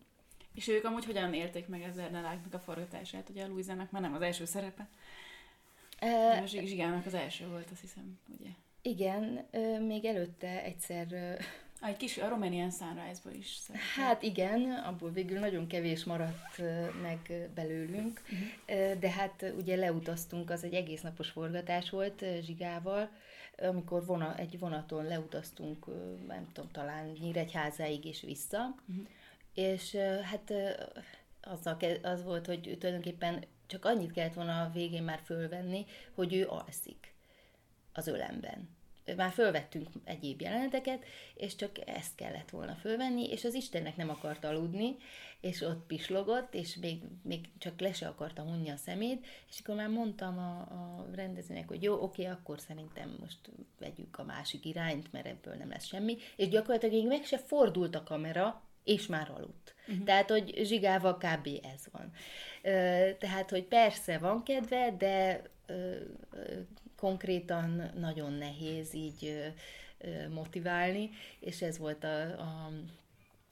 [0.54, 3.28] És ők amúgy hogyan élték meg ezzel a a forgatását?
[3.28, 4.88] Ugye a Luizának már nem az első szerepe.
[6.02, 8.50] Uh, a Zsigának az első volt, azt hiszem, ugye?
[8.82, 9.46] Igen,
[9.86, 11.06] még előtte egyszer...
[11.80, 14.04] Ah, egy kis a Romanian Sunrise-ból is szerepel.
[14.04, 16.62] Hát igen, abból végül nagyon kevés maradt
[17.02, 18.98] meg belőlünk, uh-huh.
[18.98, 23.10] de hát ugye leutaztunk, az egy egész napos forgatás volt Zsigával,
[23.60, 25.86] amikor vona, egy vonaton leutaztunk,
[26.26, 29.06] nem tudom, talán Nyíregyházáig és vissza, uh-huh.
[29.54, 30.52] és hát
[31.42, 36.48] azzal, az volt, hogy tulajdonképpen csak annyit kellett volna a végén már fölvenni, hogy ő
[36.48, 37.14] alszik
[37.92, 38.76] az ölemben
[39.16, 44.44] már fölvettünk egyéb jeleneteket, és csak ezt kellett volna fölvenni, és az Istennek nem akart
[44.44, 44.96] aludni,
[45.40, 49.74] és ott pislogott, és még, még csak le se akarta hunni a szemét, és akkor
[49.74, 53.38] már mondtam a, a rendezőnek, hogy jó, oké, akkor szerintem most
[53.78, 57.94] vegyük a másik irányt, mert ebből nem lesz semmi, és gyakorlatilag még meg se fordult
[57.94, 59.74] a kamera, és már aludt.
[59.88, 60.04] Uh-huh.
[60.04, 61.48] Tehát, hogy zsigával kb.
[61.74, 62.12] ez van.
[63.18, 65.42] Tehát, hogy persze van kedve, de
[66.98, 69.52] konkrétan nagyon nehéz így
[70.30, 72.70] motiválni, és ez volt a, a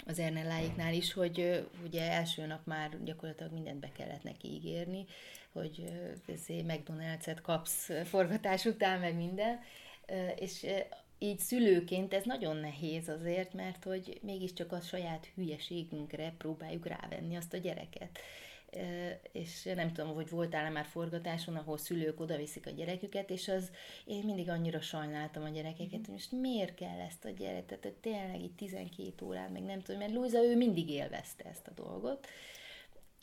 [0.09, 5.05] az Ernelláiknál is, hogy ugye első nap már gyakorlatilag mindent be kellett neki ígérni,
[5.53, 5.85] hogy
[6.47, 9.61] McDonald's-et kapsz forgatás után, meg minden,
[10.37, 10.67] és
[11.19, 17.55] így szülőként ez nagyon nehéz azért, mert hogy mégiscsak a saját hülyeségünkre próbáljuk rávenni azt
[17.55, 18.19] a gyereket
[19.33, 23.71] és nem tudom, hogy voltál-e már forgatáson, ahol szülők odaviszik a gyereküket, és az,
[24.05, 28.43] én mindig annyira sajnáltam a gyerekeket, hogy most miért kell ezt a gyereket, tehát tényleg
[28.43, 32.27] itt 12 órán, meg nem tudom, mert Luisa ő mindig élvezte ezt a dolgot,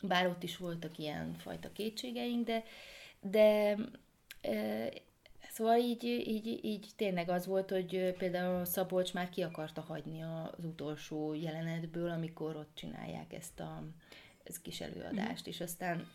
[0.02, 2.64] bár ott is voltak ilyen fajta kétségeink, de,
[3.20, 3.76] de
[5.54, 10.64] Szóval így, így, így tényleg az volt, hogy például Szabolcs már ki akarta hagyni az
[10.64, 13.82] utolsó jelenetből, amikor ott csinálják ezt a
[14.44, 15.50] ez kis előadást, mm.
[15.50, 16.08] és aztán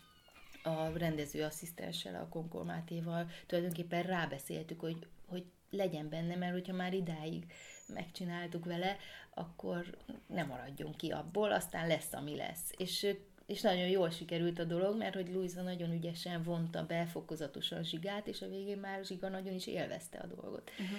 [0.62, 7.52] a rendező asszisztenssel, a Konkormátéval tulajdonképpen rábeszéltük, hogy, hogy legyen benne, mert hogyha már idáig
[7.86, 8.96] megcsináltuk vele,
[9.34, 12.72] akkor nem maradjon ki abból, aztán lesz, ami lesz.
[12.76, 13.06] És,
[13.46, 18.26] és nagyon jól sikerült a dolog, mert hogy Luisa nagyon ügyesen vonta be fokozatosan Zsigát,
[18.26, 20.70] és a végén már Zsiga nagyon is élvezte a dolgot.
[20.70, 20.98] Uh-huh.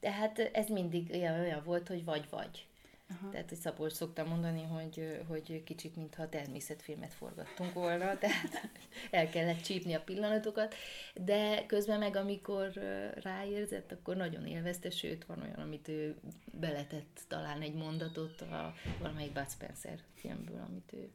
[0.00, 2.66] Tehát ez mindig olyan, olyan volt, hogy vagy-vagy.
[3.12, 3.30] Aha.
[3.30, 8.68] Tehát, hogy Szabolcs szoktam mondani, hogy, hogy kicsit mintha természetfilmet forgattunk volna, tehát
[9.10, 10.74] el kellett csípni a pillanatokat,
[11.14, 12.72] de közben meg, amikor
[13.14, 16.16] ráérzett, akkor nagyon élvezte, sőt, van olyan, amit ő
[16.52, 21.10] beletett talán egy mondatot a valamelyik Bud Spencer filmből, amit ő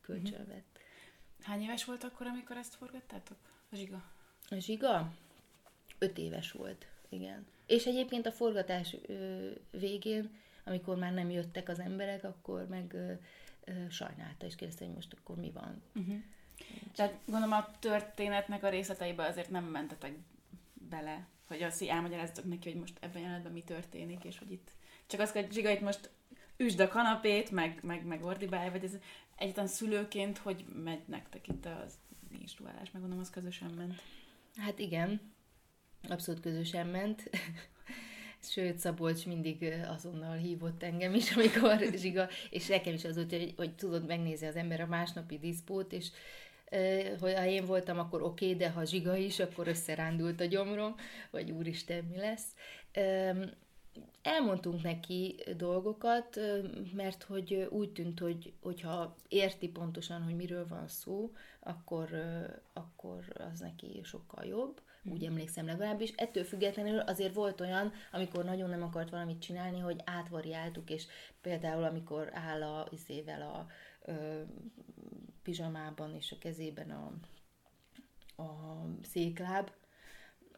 [0.00, 0.78] kölcsönvett.
[1.42, 3.36] Hány éves volt akkor, amikor ezt forgattátok?
[3.70, 4.04] A Zsiga?
[4.48, 5.14] A Zsiga?
[5.98, 7.46] Öt éves volt, igen.
[7.66, 8.96] És egyébként a forgatás
[9.70, 10.30] végén
[10.66, 13.12] amikor már nem jöttek az emberek, akkor meg ö,
[13.64, 15.82] ö, sajnálta, és kérdezte, hogy most akkor mi van.
[15.94, 16.16] Uh-huh.
[16.94, 20.12] Tehát gondolom a történetnek a részleteibe azért nem mentetek
[20.72, 24.70] bele, hogy azt így elmagyaráztok neki, hogy most ebben jelenetben mi történik, és hogy itt
[25.06, 26.10] csak azt hogy Zsiga itt most
[26.56, 28.96] üsd a kanapét, meg, meg, meg ordibálj, vagy ez
[29.36, 31.94] egyáltalán szülőként, hogy megy nektek itt az
[32.40, 34.02] instruálás, meg gondolom, az közösen ment.
[34.56, 35.20] Hát igen,
[36.08, 37.22] abszolút közösen ment.
[38.48, 43.74] Sőt, Szabolcs mindig azonnal hívott engem is, amikor Zsiga, és nekem is az hogy, hogy
[43.74, 46.08] tudod, megnézi az ember a másnapi diszpót, és
[47.20, 50.94] hogy ha én voltam, akkor oké, okay, de ha Zsiga is, akkor összerándult a gyomrom,
[51.30, 52.46] vagy úristen, mi lesz.
[54.22, 56.40] Elmondtunk neki dolgokat,
[56.94, 62.08] mert hogy úgy tűnt, hogy hogyha érti pontosan, hogy miről van szó, akkor,
[62.72, 64.80] akkor az neki sokkal jobb
[65.10, 66.12] úgy emlékszem legalábbis.
[66.16, 71.06] Ettől függetlenül azért volt olyan, amikor nagyon nem akart valamit csinálni, hogy átvariáltuk, és
[71.40, 73.66] például amikor áll a izével a
[74.10, 74.40] ö,
[75.42, 77.12] pizsamában és a kezében a,
[78.42, 79.70] a székláb,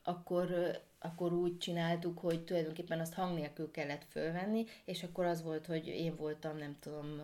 [0.02, 5.66] akkor, akkor úgy csináltuk, hogy tulajdonképpen azt hang nélkül kellett fölvenni, és akkor az volt,
[5.66, 7.20] hogy én voltam, nem tudom,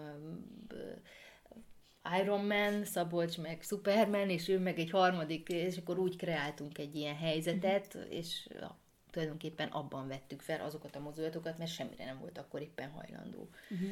[2.21, 6.95] Iron Man, Szabolcs meg Superman, és ő meg egy harmadik, és akkor úgy kreáltunk egy
[6.95, 8.79] ilyen helyzetet, és ja,
[9.11, 13.49] tulajdonképpen abban vettük fel azokat a mozdulatokat, mert semmire nem volt akkor éppen hajlandó.
[13.71, 13.89] Uh-huh.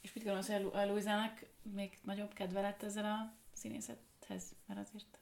[0.00, 4.54] És mit gondolsz, hogy a Louisának még nagyobb kedve lett ezzel a színészethez?
[4.66, 5.18] Mert azért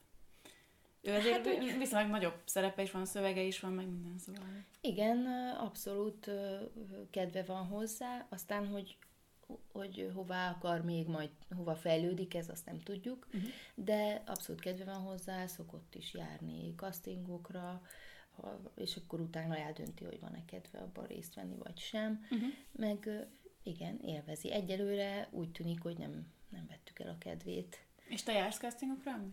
[1.01, 4.65] ő azért hát, viszonylag nagyobb szerepe is van, szövege is van, meg minden szóval.
[4.81, 5.25] Igen,
[5.59, 6.31] abszolút
[7.11, 8.97] kedve van hozzá, aztán, hogy
[9.71, 13.49] hogy hová akar még majd, hova fejlődik, ez azt nem tudjuk, uh-huh.
[13.75, 17.81] de abszolút kedve van hozzá, szokott is járni castingokra,
[18.75, 22.49] és akkor utána eldönti, hogy van-e kedve abban részt venni, vagy sem, uh-huh.
[22.71, 23.27] meg
[23.63, 24.51] igen, élvezi.
[24.51, 27.83] Egyelőre úgy tűnik, hogy nem, nem vettük el a kedvét.
[28.07, 29.23] És te jársz castingokra?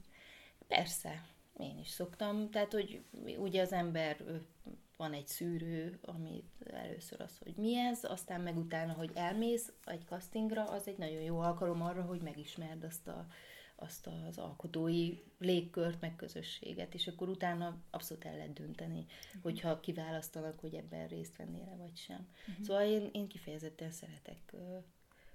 [0.67, 1.27] Persze,
[1.59, 3.05] én is szoktam, tehát, hogy
[3.39, 4.25] ugye az ember
[4.97, 10.05] van egy szűrő, ami először az, hogy mi ez, aztán meg utána, hogy elmész egy
[10.05, 13.27] castingra, az egy nagyon jó alkalom arra, hogy megismerd azt a,
[13.77, 19.43] azt az alkotói légkört, meg közösséget, és akkor utána abszolút el lehet dönteni, uh-huh.
[19.43, 22.29] hogyha kiválasztanak, hogy ebben részt vennél vagy sem.
[22.49, 22.65] Uh-huh.
[22.65, 24.61] Szóval én, én kifejezetten szeretek uh,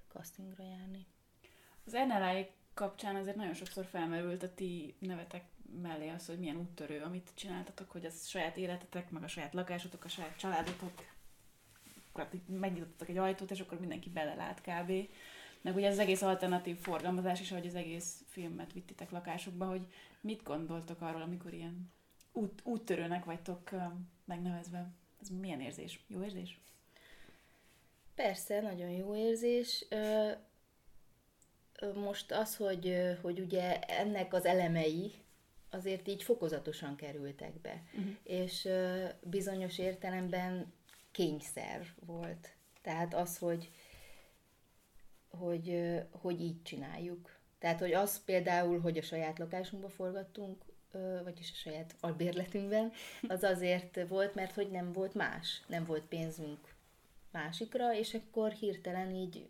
[0.07, 1.05] castingra járni.
[1.85, 5.45] Az NLA kapcsán azért nagyon sokszor felmerült a ti nevetek
[5.81, 10.03] mellé az, hogy milyen úttörő, amit csináltatok, hogy az saját életetek, meg a saját lakásotok,
[10.03, 11.05] a saját családotok,
[12.45, 14.91] megnyitottak egy ajtót, és akkor mindenki belelát kb.
[15.61, 19.81] Meg ugye az egész alternatív forgalmazás is, ahogy az egész filmet vittitek lakásokba, hogy
[20.21, 21.91] mit gondoltok arról, amikor ilyen
[22.31, 23.69] út, úttörőnek vagytok
[24.25, 24.89] megnevezve?
[25.21, 25.99] Ez milyen érzés?
[26.07, 26.59] Jó érzés?
[28.15, 29.85] Persze, nagyon jó érzés.
[31.93, 35.13] Most az, hogy, hogy ugye ennek az elemei
[35.71, 38.15] azért így fokozatosan kerültek be, uh-huh.
[38.23, 38.69] és
[39.23, 40.73] bizonyos értelemben
[41.11, 42.53] kényszer volt.
[42.81, 43.71] Tehát az, hogy,
[45.29, 47.39] hogy, hogy így csináljuk.
[47.59, 50.63] Tehát, hogy az például, hogy a saját lakásunkba forgattunk,
[51.23, 52.91] vagyis a saját albérletünkben,
[53.27, 56.75] az azért volt, mert hogy nem volt más, nem volt pénzünk
[57.31, 59.47] másikra, és akkor hirtelen így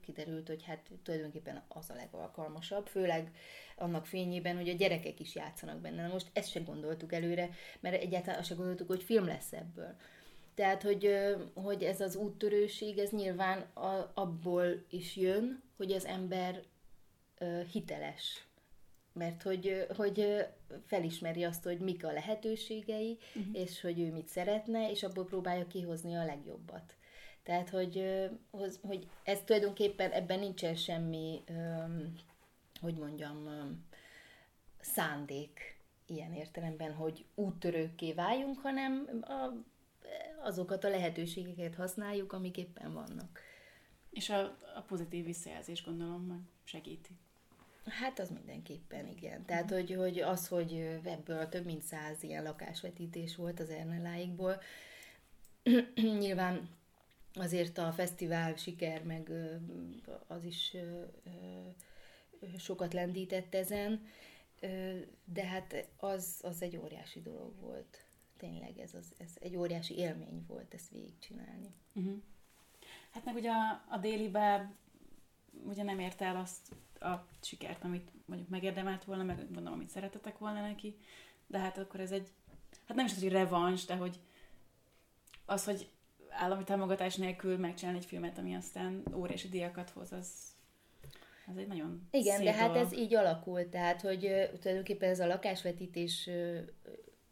[0.00, 3.32] kiderült, hogy hát tulajdonképpen az a legalkalmasabb, főleg
[3.76, 6.02] annak fényében, hogy a gyerekek is játszanak benne.
[6.06, 9.96] Na most ezt sem gondoltuk előre, mert egyáltalán azt sem gondoltuk, hogy film lesz ebből.
[10.54, 11.16] Tehát, hogy,
[11.54, 16.62] hogy ez az úttörőség, ez nyilván a, abból is jön, hogy az ember
[17.72, 18.46] hiteles.
[19.12, 20.46] Mert hogy, hogy
[20.86, 23.60] felismeri azt, hogy mik a lehetőségei, uh-huh.
[23.60, 26.96] és hogy ő mit szeretne, és abból próbálja kihozni a legjobbat.
[27.48, 28.28] Tehát, hogy,
[28.82, 31.42] hogy ez tulajdonképpen ebben nincsen semmi,
[32.80, 33.48] hogy mondjam,
[34.80, 39.52] szándék ilyen értelemben, hogy úttörőkké váljunk, hanem a,
[40.42, 43.40] azokat a lehetőségeket használjuk, amik éppen vannak.
[44.10, 44.40] És a,
[44.76, 47.10] a pozitív visszajelzés gondolom meg segíti.
[47.84, 49.44] Hát az mindenképpen, igen.
[49.44, 54.60] Tehát, hogy, hogy az, hogy ebből több mint száz ilyen lakásvetítés volt az Erneláikból,
[56.18, 56.76] nyilván
[57.38, 59.30] azért a fesztivál siker, meg
[60.26, 60.76] az is
[62.58, 64.06] sokat lendített ezen,
[65.24, 68.04] de hát az, az egy óriási dolog volt.
[68.36, 71.74] Tényleg ez, az, ez egy óriási élmény volt ezt végigcsinálni.
[71.94, 72.22] Uh-huh.
[73.10, 74.70] Hát meg ugye a, a déli báb
[75.64, 80.38] ugye nem érte el azt a sikert, amit mondjuk megérdemelt volna, meg gondolom, amit szeretetek
[80.38, 80.96] volna neki,
[81.46, 82.28] de hát akkor ez egy,
[82.86, 84.20] hát nem is az, hogy revans, de hogy
[85.46, 85.88] az, hogy
[86.38, 90.32] állami támogatás nélkül megcsinálni egy filmet, ami aztán óriási díjakat hoz, az,
[91.46, 94.20] az egy nagyon Igen, de hát ez így alakult, tehát, hogy
[94.60, 96.30] tulajdonképpen ez a lakásvetítés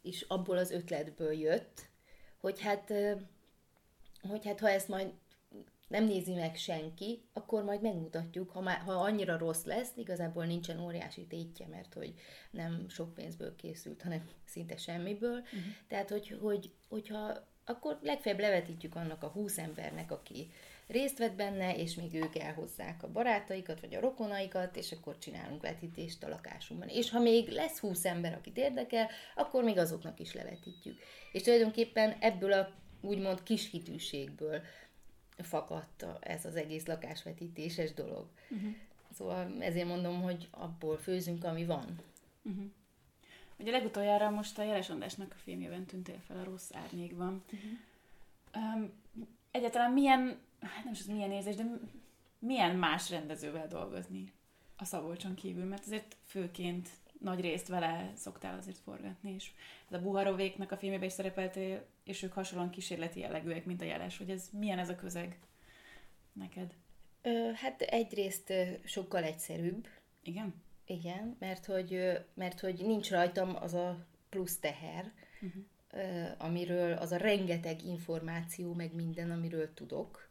[0.03, 1.88] is abból az ötletből jött,
[2.40, 2.92] hogy hát,
[4.29, 5.12] hogy hát ha ezt majd
[5.88, 10.81] nem nézi meg senki, akkor majd megmutatjuk, ha, már, ha annyira rossz lesz, igazából nincsen
[10.81, 12.14] óriási tétje, mert hogy
[12.51, 15.38] nem sok pénzből készült, hanem szinte semmiből.
[15.38, 15.61] Uh-huh.
[15.88, 20.50] Tehát, hogy, hogy, hogyha akkor legfeljebb levetítjük annak a húsz embernek, aki
[20.87, 25.62] részt vett benne, és még ők elhozzák a barátaikat, vagy a rokonaikat, és akkor csinálunk
[25.62, 26.88] vetítést a lakásunkban.
[26.88, 30.98] És ha még lesz húsz ember, akit érdekel, akkor még azoknak is levetítjük.
[31.33, 34.61] És tulajdonképpen ebből a úgymond kis hitűségből
[35.38, 38.26] fakadt ez az egész lakásvetítéses dolog.
[38.50, 38.74] Uh-huh.
[39.12, 41.98] Szóval ezért mondom, hogy abból főzünk, ami van.
[42.42, 42.64] Uh-huh.
[43.59, 47.45] Ugye legutoljára most a Jeles Andrásnak a filmjében tűntél fel a rossz árnyékban.
[47.53, 48.75] Uh-huh.
[48.75, 48.92] Um,
[49.51, 51.64] egyáltalán milyen, hát nem is az milyen érzés, de
[52.38, 54.33] milyen más rendezővel dolgozni
[54.77, 56.88] a Szabolcson kívül, mert azért főként
[57.21, 59.51] nagy részt vele szoktál azért forgatni, és
[59.88, 64.19] ez a Buharovéknak a filmében is szerepeltél, és ők hasonlóan kísérleti jellegűek, mint a jeles,
[64.19, 65.38] hogy ez milyen ez a közeg
[66.33, 66.75] neked?
[67.23, 68.53] Ö, hát egyrészt
[68.85, 69.88] sokkal egyszerűbb.
[70.23, 70.55] Igen?
[70.87, 76.31] Igen, mert hogy, mert hogy nincs rajtam az a plusz teher, uh-huh.
[76.38, 80.29] amiről az a rengeteg információ, meg minden, amiről tudok,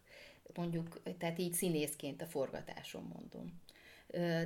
[0.56, 3.62] mondjuk, tehát így színészként a forgatáson mondom.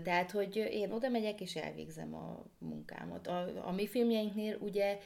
[0.03, 3.27] Tehát, hogy én oda megyek és elvégzem a munkámat.
[3.27, 4.99] A, a mi filmjeinknél ugye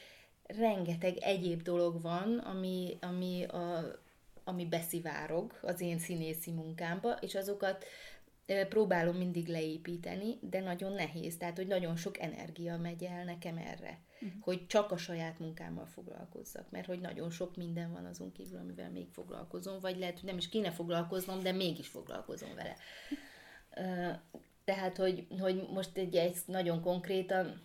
[0.43, 3.99] rengeteg egyéb dolog van, ami, ami, a,
[4.43, 7.85] ami beszivárog az én színészi munkámba, és azokat
[8.69, 13.99] próbálom mindig leépíteni, de nagyon nehéz, tehát hogy nagyon sok energia megy el nekem erre,
[14.21, 14.41] uh-huh.
[14.41, 18.89] hogy csak a saját munkámmal foglalkozzak, mert hogy nagyon sok minden van azon kívül, amivel
[18.89, 22.75] még foglalkozom, vagy lehet, hogy nem is kéne foglalkoznom, de mégis foglalkozom vele.
[24.63, 27.62] Tehát, hogy, hogy most egy, egy nagyon konkrétan,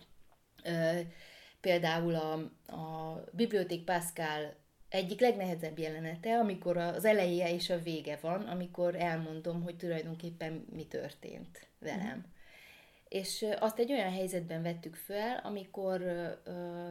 [1.61, 2.33] például a,
[2.75, 4.55] a Biblioték Pascal
[4.89, 10.85] egyik legnehezebb jelenete, amikor az eleje és a vége van, amikor elmondom, hogy tulajdonképpen mi
[10.85, 12.25] történt velem.
[13.09, 16.89] És azt egy olyan helyzetben vettük fel, amikor ö,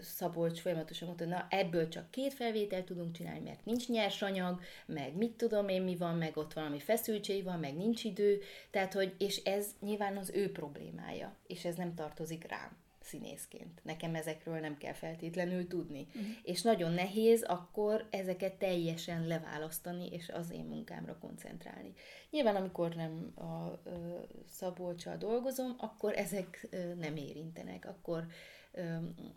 [0.00, 5.32] Szabolcs folyamatosan mondta, na ebből csak két felvételt tudunk csinálni, mert nincs nyersanyag, meg mit
[5.32, 9.36] tudom én mi van, meg ott valami feszültség van, meg nincs idő, tehát hogy, és
[9.36, 13.80] ez nyilván az ő problémája, és ez nem tartozik rám színészként.
[13.82, 16.06] Nekem ezekről nem kell feltétlenül tudni.
[16.08, 16.30] Uh-huh.
[16.42, 21.92] És nagyon nehéz akkor ezeket teljesen leválasztani, és az én munkámra koncentrálni.
[22.30, 28.26] Nyilván, amikor nem a ö, Szabolcsal dolgozom, akkor ezek ö, nem érintenek, akkor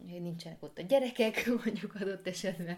[0.05, 2.77] nincsenek ott a gyerekek, mondjuk adott esetben,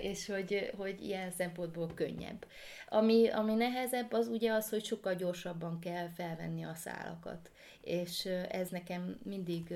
[0.00, 2.46] és hogy, hogy ilyen szempontból könnyebb.
[2.88, 7.50] Ami, ami nehezebb, az ugye az, hogy sokkal gyorsabban kell felvenni a szálakat,
[7.84, 9.74] és ez nekem mindig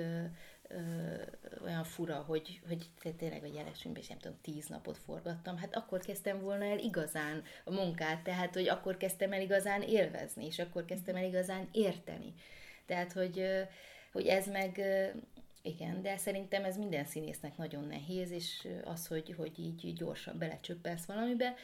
[1.64, 6.00] olyan fura, hogy, hogy tényleg a jelesünkben is nem tudom, tíz napot forgattam, hát akkor
[6.00, 10.84] kezdtem volna el igazán a munkát, tehát hogy akkor kezdtem el igazán élvezni, és akkor
[10.84, 12.34] kezdtem el igazán érteni.
[12.86, 13.44] Tehát, hogy,
[14.12, 14.80] hogy ez meg
[15.62, 21.04] igen, de szerintem ez minden színésznek nagyon nehéz, és az, hogy, hogy így gyorsan belecsöppelsz
[21.04, 21.54] valamibe,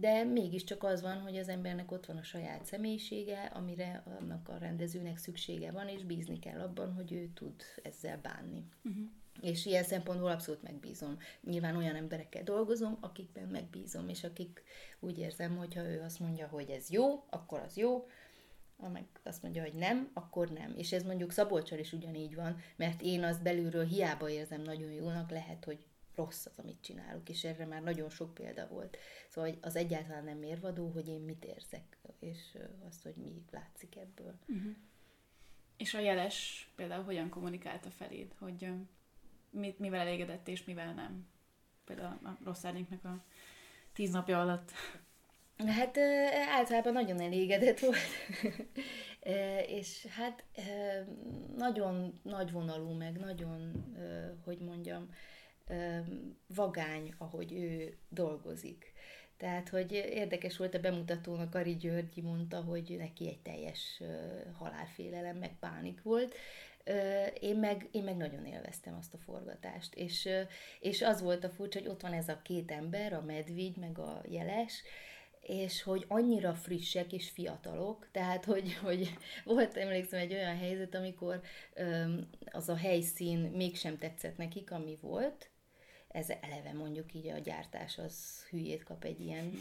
[0.00, 4.56] de mégiscsak az van, hogy az embernek ott van a saját személyisége, amire annak a
[4.58, 8.64] rendezőnek szüksége van, és bízni kell abban, hogy ő tud ezzel bánni.
[8.84, 9.04] Uh-huh.
[9.40, 11.18] És ilyen szempontból abszolút megbízom.
[11.40, 14.62] Nyilván olyan emberekkel dolgozom, akikben megbízom, és akik
[15.00, 18.06] úgy érzem, hogy ha ő azt mondja, hogy ez jó, akkor az jó,
[18.76, 20.72] ha meg azt mondja, hogy nem, akkor nem.
[20.76, 25.30] És ez mondjuk Szabolcsal is ugyanígy van, mert én azt belülről hiába érzem nagyon jónak,
[25.30, 28.96] lehet, hogy rossz az, amit csinálok, és erre már nagyon sok példa volt.
[29.28, 32.58] Szóval az egyáltalán nem mérvadó, hogy én mit érzek, és
[32.88, 34.38] azt, hogy mi látszik ebből.
[34.48, 34.72] Uh-huh.
[35.76, 38.68] És a jeles például hogyan kommunikálta feléd, hogy
[39.50, 41.26] mit, mivel elégedett és mivel nem?
[41.84, 43.24] Például a rossz a
[43.92, 44.70] tíz napja alatt.
[45.66, 45.98] Hát
[46.48, 47.96] általában nagyon elégedett volt,
[49.78, 50.44] és hát
[51.56, 53.84] nagyon nagyvonalú, meg nagyon,
[54.44, 55.14] hogy mondjam,
[56.46, 58.92] vagány, ahogy ő dolgozik.
[59.36, 64.02] Tehát, hogy érdekes volt a bemutatónak, Ari Györgyi mondta, hogy neki egy teljes
[64.58, 66.34] halálfélelem, meg pánik volt,
[67.40, 70.28] én meg, én meg nagyon élveztem azt a forgatást, és,
[70.80, 73.98] és az volt a furcsa, hogy ott van ez a két ember, a medvigy, meg
[73.98, 74.82] a jeles,
[75.40, 81.40] és hogy annyira frissek és fiatalok, tehát hogy, hogy volt, emlékszem, egy olyan helyzet, amikor
[81.74, 85.50] öm, az a helyszín mégsem tetszett nekik, ami volt,
[86.12, 89.52] ez eleve mondjuk így a gyártás az hülyét kap egy ilyen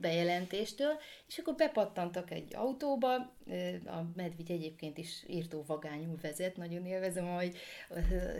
[0.00, 0.92] bejelentéstől,
[1.28, 3.14] és akkor bepattantak egy autóba,
[3.86, 7.56] a medvigy egyébként is írtó vagányul vezet, nagyon élvezem, hogy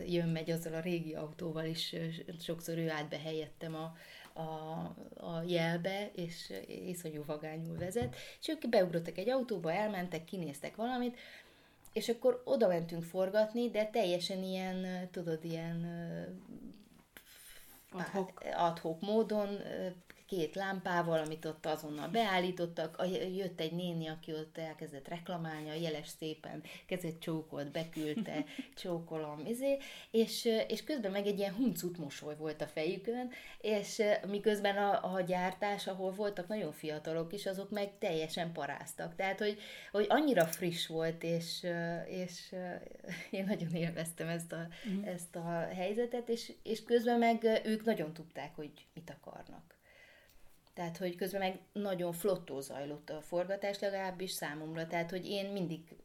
[0.06, 1.96] jön-megy azzal a régi autóval, és
[2.40, 3.96] sokszor ő át helyettem a,
[4.40, 4.80] a,
[5.16, 6.52] a jelbe, és
[6.86, 11.16] iszonyú vagányul vezet, és ők beugrottak egy autóba, elmentek, kinéztek valamit,
[11.92, 15.86] és akkor oda mentünk forgatni, de teljesen ilyen, tudod, ilyen
[17.96, 19.58] adhok, adhok módon
[20.28, 23.06] két lámpával, amit ott azonnal beállítottak,
[23.36, 28.44] jött egy néni, aki ott elkezdett reklamálni, a jeles szépen kezet csókolt, beküldte,
[28.82, 29.78] csókolom, izé,
[30.10, 35.20] és, és közben meg egy ilyen huncut mosoly volt a fejükön, és miközben a, a
[35.20, 39.16] gyártás, ahol voltak nagyon fiatalok is, azok meg teljesen paráztak.
[39.16, 39.58] Tehát, hogy,
[39.90, 41.66] hogy annyira friss volt, és,
[42.06, 42.54] és
[43.30, 45.02] én nagyon élveztem ezt a, mm.
[45.02, 49.77] ezt a helyzetet, és, és közben meg ők nagyon tudták, hogy mit akarnak.
[50.78, 54.86] Tehát, hogy közben meg nagyon flottó zajlott a forgatás, legalábbis számomra.
[54.86, 55.96] Tehát, hogy én mindig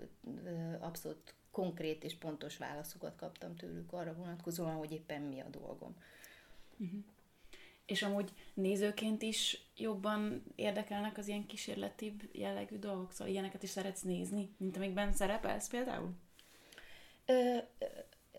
[0.80, 5.96] abszolút konkrét és pontos válaszokat kaptam tőlük arra vonatkozóan, hogy éppen mi a dolgom.
[6.78, 7.00] Uh-huh.
[7.86, 13.12] És amúgy nézőként is jobban érdekelnek az ilyen kísérletibb jellegű dolgok?
[13.12, 16.14] Szóval ilyeneket is szeretsz nézni, mint amikben szerepelsz például?
[17.26, 17.58] Ö,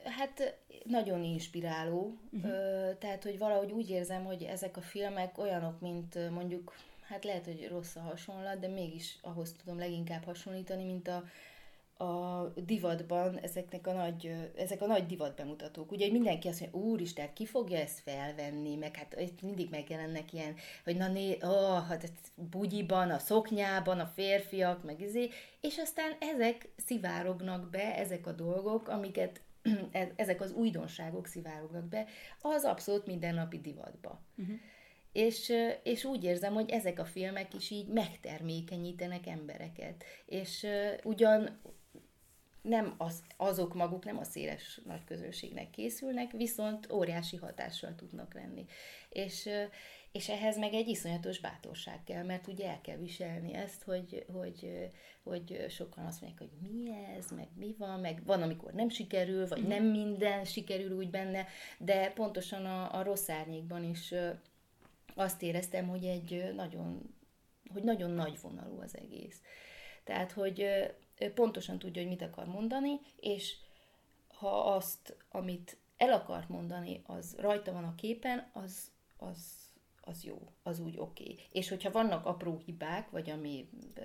[0.05, 2.99] hát nagyon inspiráló, uh-huh.
[2.99, 6.75] tehát hogy valahogy úgy érzem, hogy ezek a filmek olyanok, mint mondjuk,
[7.09, 11.25] hát lehet, hogy rossz a hasonlat, de mégis ahhoz tudom leginkább hasonlítani, mint a,
[12.05, 15.91] a divatban ezeknek a nagy, ezek a nagy divat bemutatók.
[15.91, 20.55] Ugye mindenki azt mondja, úristen, ki fogja ezt felvenni, meg hát itt mindig megjelennek ilyen,
[20.85, 25.31] hogy na né, oh, hát bugyiban, a szoknyában, a férfiak, meg izé,
[25.61, 29.41] és aztán ezek szivárognak be, ezek a dolgok, amiket
[30.17, 32.07] ezek az újdonságok szivárognak be
[32.41, 34.23] az abszolút mindennapi divatba.
[34.37, 34.57] Uh-huh.
[35.13, 35.53] És,
[35.83, 40.05] és úgy érzem, hogy ezek a filmek is így megtermékenyítenek embereket.
[40.27, 40.67] És
[41.03, 41.61] ugyan
[42.63, 48.65] nem az, azok maguk nem a széles nagy közönségnek készülnek, viszont óriási hatással tudnak lenni.
[49.09, 49.49] És,
[50.15, 54.91] és ehhez meg egy iszonyatos bátorság kell, mert ugye el kell viselni ezt, hogy, hogy,
[55.23, 59.49] hogy sokan azt mondják, hogy mi ez, meg mi van, meg van, amikor nem sikerül,
[59.49, 61.47] vagy nem minden sikerül úgy benne,
[61.79, 64.15] de pontosan a, a rossz árnyékban is
[65.15, 67.15] azt éreztem, hogy egy nagyon,
[67.73, 69.41] hogy nagyon nagy vonalú az egész.
[70.05, 70.67] Tehát, hogy
[71.35, 73.57] pontosan tudja, hogy mit akar mondani, és
[74.29, 79.64] ha azt, amit el akart mondani, az rajta van a képen, az, az
[80.05, 81.23] az jó, az úgy oké.
[81.23, 81.39] Okay.
[81.53, 84.03] És hogyha vannak apró hibák, vagy ami e,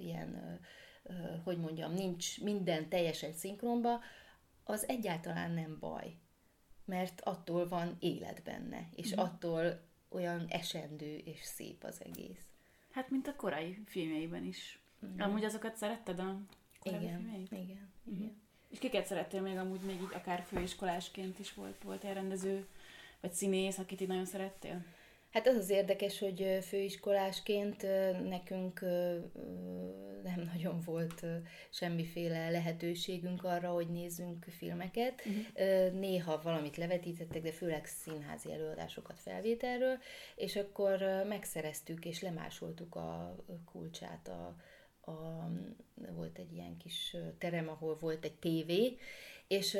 [0.00, 0.60] ilyen,
[1.04, 4.00] e, hogy mondjam, nincs minden teljesen szinkronba,
[4.64, 6.16] az egyáltalán nem baj.
[6.84, 9.18] Mert attól van élet benne, és mm.
[9.18, 12.46] attól olyan esendő és szép az egész.
[12.90, 14.82] Hát, mint a korai filmjeiben is.
[15.06, 15.20] Mm.
[15.20, 16.40] Amúgy azokat szeretted a
[16.78, 17.52] korai igen, filmjeit?
[17.52, 18.14] Igen, mm.
[18.14, 18.42] igen.
[18.68, 22.66] És kiket szerettél még amúgy még így akár főiskolásként is volt, volt rendező,
[23.20, 24.84] vagy színész, akit így nagyon szerettél?
[25.38, 27.82] Hát az az érdekes, hogy főiskolásként
[28.28, 28.80] nekünk
[30.22, 31.24] nem nagyon volt
[31.70, 35.22] semmiféle lehetőségünk arra, hogy nézzünk filmeket.
[35.26, 35.92] Uh-huh.
[35.92, 39.98] Néha valamit levetítettek, de főleg színházi előadásokat felvételről,
[40.36, 43.36] és akkor megszereztük és lemásoltuk a
[43.72, 44.56] kulcsát a,
[45.10, 45.48] a,
[46.14, 48.96] volt egy ilyen kis terem, ahol volt egy tévé,
[49.48, 49.78] és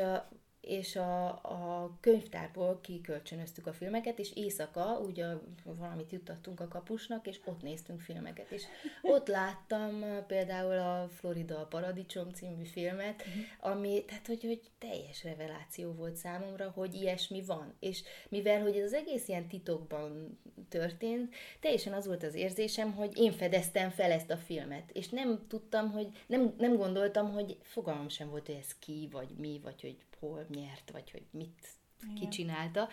[0.60, 7.26] és a, a könyvtárból kikölcsönöztük a filmeket, és éjszaka úgy a, valamit juttattunk a kapusnak,
[7.26, 8.50] és ott néztünk filmeket.
[8.50, 8.62] És
[9.02, 13.22] ott láttam például a Florida a Paradicsom című filmet,
[13.60, 17.74] ami, tehát hogy, hogy teljes reveláció volt számomra, hogy ilyesmi van.
[17.80, 20.38] És mivel, hogy ez az egész ilyen titokban
[20.68, 25.46] történt, teljesen az volt az érzésem, hogy én fedeztem fel ezt a filmet, és nem
[25.48, 29.80] tudtam, hogy, nem, nem gondoltam, hogy fogalmam sem volt, hogy ez ki, vagy mi, vagy
[29.80, 31.68] hogy hol nyert, vagy hogy mit
[32.14, 32.88] kicsinálta.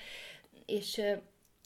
[0.65, 1.01] És,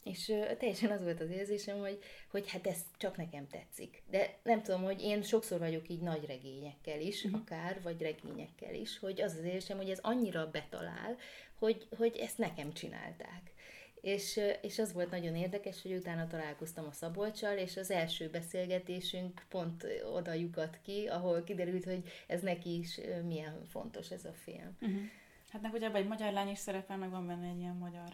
[0.04, 0.24] és
[0.58, 1.98] teljesen az volt az érzésem, hogy,
[2.30, 4.02] hogy hát ez csak nekem tetszik.
[4.10, 7.40] De nem tudom, hogy én sokszor vagyok így nagy regényekkel is, uh-huh.
[7.40, 11.16] akár, vagy regényekkel is, hogy az az érzésem, hogy ez annyira betalál,
[11.54, 13.52] hogy, hogy ezt nekem csinálták.
[14.00, 19.44] És, és az volt nagyon érdekes, hogy utána találkoztam a Szabolcsal, és az első beszélgetésünk
[19.48, 24.76] pont oda lyukat ki, ahol kiderült, hogy ez neki is milyen fontos ez a film.
[24.80, 25.00] Uh-huh.
[25.52, 28.08] Hát meg ugye egy magyar lány is szerepel, meg van benne egy ilyen magyar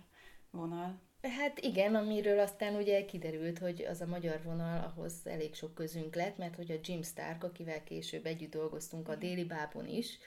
[0.51, 1.01] vonal.
[1.23, 6.15] Hát igen, amiről aztán ugye kiderült, hogy az a magyar vonal, ahhoz elég sok közünk
[6.15, 10.19] lett, mert hogy a Jim Stark, akivel később együtt dolgoztunk a Déli Bábon is,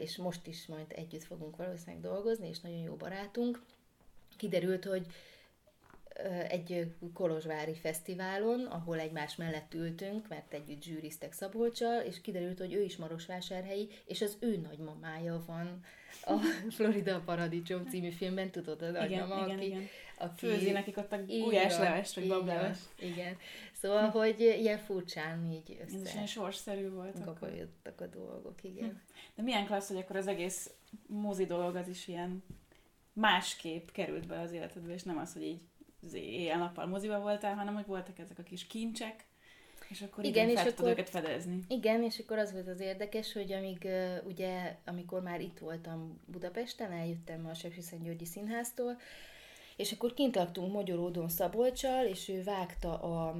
[0.00, 3.62] és most is majd együtt fogunk valószínűleg dolgozni, és nagyon jó barátunk,
[4.36, 5.06] kiderült, hogy
[6.48, 12.82] egy kolozsvári fesztiválon, ahol egymás mellett ültünk, mert együtt zsűriztek Szabolcsal, és kiderült, hogy ő
[12.82, 15.84] is Marosvásárhelyi, és az ő nagymamája van
[16.24, 16.36] a
[16.76, 19.82] Florida Paradicsom című filmben, tudod, a nagymama, igen, aki, igen.
[20.18, 20.46] aki...
[20.46, 22.78] Főzi nekik ott a gulyáslevest, vagy bableves.
[22.98, 23.36] Igen.
[23.72, 25.98] Szóval, hogy ilyen furcsán így össze...
[25.98, 27.24] Ez ilyen sorszerű volt.
[27.24, 28.88] Gabajodtak a dolgok, igen.
[28.88, 28.94] Hm.
[29.34, 30.70] De milyen klassz, hogy akkor az egész
[31.06, 32.42] mozi dolog az is ilyen
[33.12, 35.60] másképp került be az életedbe, és nem az, hogy így
[36.14, 39.24] éjjel-nappal moziba voltál, hanem hogy voltak ezek a kis kincsek,
[39.88, 41.60] és akkor igen, és akkor, őket fedezni.
[41.68, 46.20] Igen, és akkor az volt az érdekes, hogy amíg uh, ugye, amikor már itt voltam
[46.24, 48.98] Budapesten, eljöttem a Sepsiszentgyörgyi Színháztól,
[49.76, 53.36] és akkor kint laktunk Magyaródon Szabolcsal, és ő vágta a,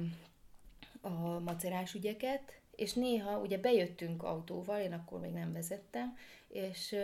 [1.01, 6.95] a macerás ügyeket, és néha ugye bejöttünk autóval, én akkor még nem vezettem, és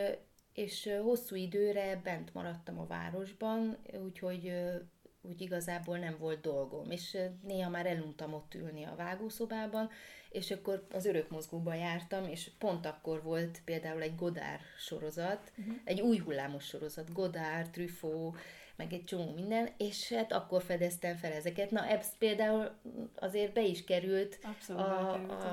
[0.54, 4.54] és hosszú időre bent maradtam a városban, úgyhogy
[5.24, 9.90] úgy igazából nem volt dolgom, és néha már eluntam ott ülni a vágószobában,
[10.30, 15.76] és akkor az örökmozgóba jártam, és pont akkor volt például egy Godár sorozat, uh-huh.
[15.84, 18.38] egy új hullámos sorozat, Godár, Truffaut,
[18.76, 21.72] meg egy csomó minden, és hát akkor fedeztem fel ezeket.
[21.72, 22.72] Na, ez például
[23.16, 24.82] azért be is került a,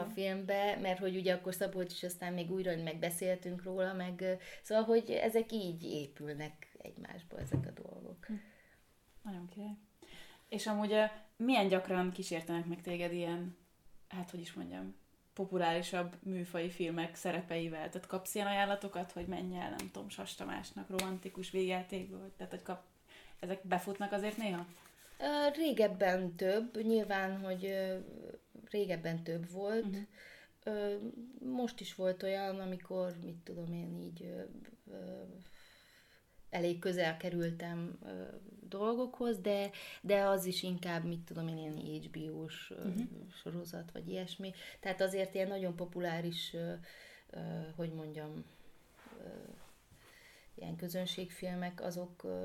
[0.01, 4.85] a filmbe, mert hogy ugye akkor Szabolcs is aztán még újra megbeszéltünk róla, meg szóval,
[4.85, 8.27] hogy ezek így épülnek egymásba ezek a dolgok.
[8.27, 8.35] Hm.
[9.31, 9.77] Nagyon király.
[10.49, 10.95] És amúgy
[11.37, 13.57] milyen gyakran kísértenek meg téged ilyen,
[14.09, 14.95] hát hogy is mondjam,
[15.33, 17.89] populárisabb műfai filmek szerepeivel?
[17.91, 22.31] Tehát kapsz ilyen ajánlatokat, hogy menj el, nem tudom, Sas Tamásnak romantikus végjátékból?
[22.37, 22.83] Tehát, hogy kap,
[23.39, 24.67] ezek befutnak azért néha?
[25.55, 27.75] Régebben több, nyilván, hogy
[28.71, 29.85] régebben több volt.
[29.85, 31.01] Uh-huh.
[31.55, 34.35] Most is volt olyan, amikor, mit tudom én, így
[36.51, 38.23] elég közel kerültem ö,
[38.69, 39.71] dolgokhoz, de,
[40.01, 43.03] de az is inkább, mit tudom én, ilyen HBO-s uh-huh.
[43.43, 44.53] sorozat, vagy ilyesmi.
[44.81, 46.73] Tehát azért ilyen nagyon populáris, ö,
[47.31, 47.39] ö,
[47.77, 48.45] hogy mondjam,
[49.19, 49.29] ö,
[50.55, 52.45] ilyen közönségfilmek, azok ö,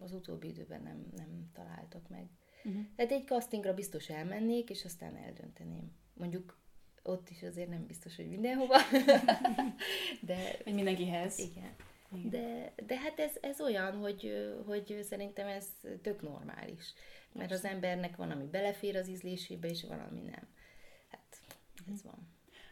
[0.00, 2.26] az utóbbi időben nem, nem találtak meg.
[2.64, 2.82] Uh-huh.
[2.96, 5.92] Tehát egy castingra biztos elmennék, és aztán eldönteném.
[6.14, 6.56] Mondjuk
[7.02, 8.76] ott is azért nem biztos, hogy mindenhova.
[10.28, 10.56] de...
[10.64, 11.38] Hogy mindenkihez.
[11.38, 11.74] Igen.
[12.14, 12.30] Igen.
[12.30, 14.32] De, de hát ez, ez olyan, hogy,
[14.66, 15.66] hogy szerintem ez
[16.02, 16.92] tök normális.
[17.32, 20.48] Mert az embernek van, ami belefér az ízlésébe, és van, ami nem.
[21.10, 21.38] Hát ez
[21.86, 22.02] uh-huh.
[22.02, 22.28] van.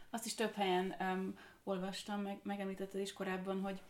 [0.09, 3.81] Azt is több helyen um, olvastam, meg, megemlítetted is korábban, hogy,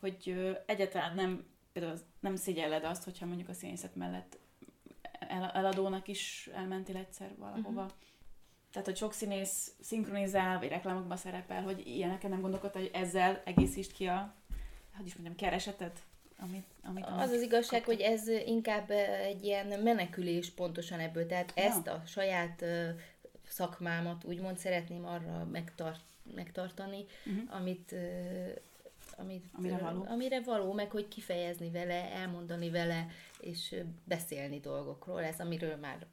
[0.00, 4.38] hogy uh, egyáltalán nem, például nem szégyelled azt, hogyha mondjuk a színészet mellett
[5.18, 7.82] el, eladónak is elmentél egyszer valahova.
[7.82, 7.96] Uh-huh.
[8.70, 13.92] Tehát, hogy sok színész szinkronizál, vagy reklámokban szerepel, hogy ilyeneken nem gondolkodtál, hogy ezzel egészítsd
[13.92, 14.34] ki a,
[14.98, 15.98] hogy is mondjam, keresetet?
[16.40, 17.94] Amit, amit, amit az az igazság, kaptad.
[17.94, 21.62] hogy ez inkább egy ilyen menekülés pontosan ebből, tehát ja.
[21.62, 22.64] ezt a saját
[23.48, 26.00] szakmámat úgymond szeretném arra megtart,
[26.34, 27.56] megtartani, uh-huh.
[27.56, 27.94] amit,
[29.16, 30.04] amit, amire való.
[30.08, 33.06] amire való, meg hogy kifejezni vele, elmondani vele,
[33.40, 33.74] és
[34.04, 36.06] beszélni dolgokról, ez amiről már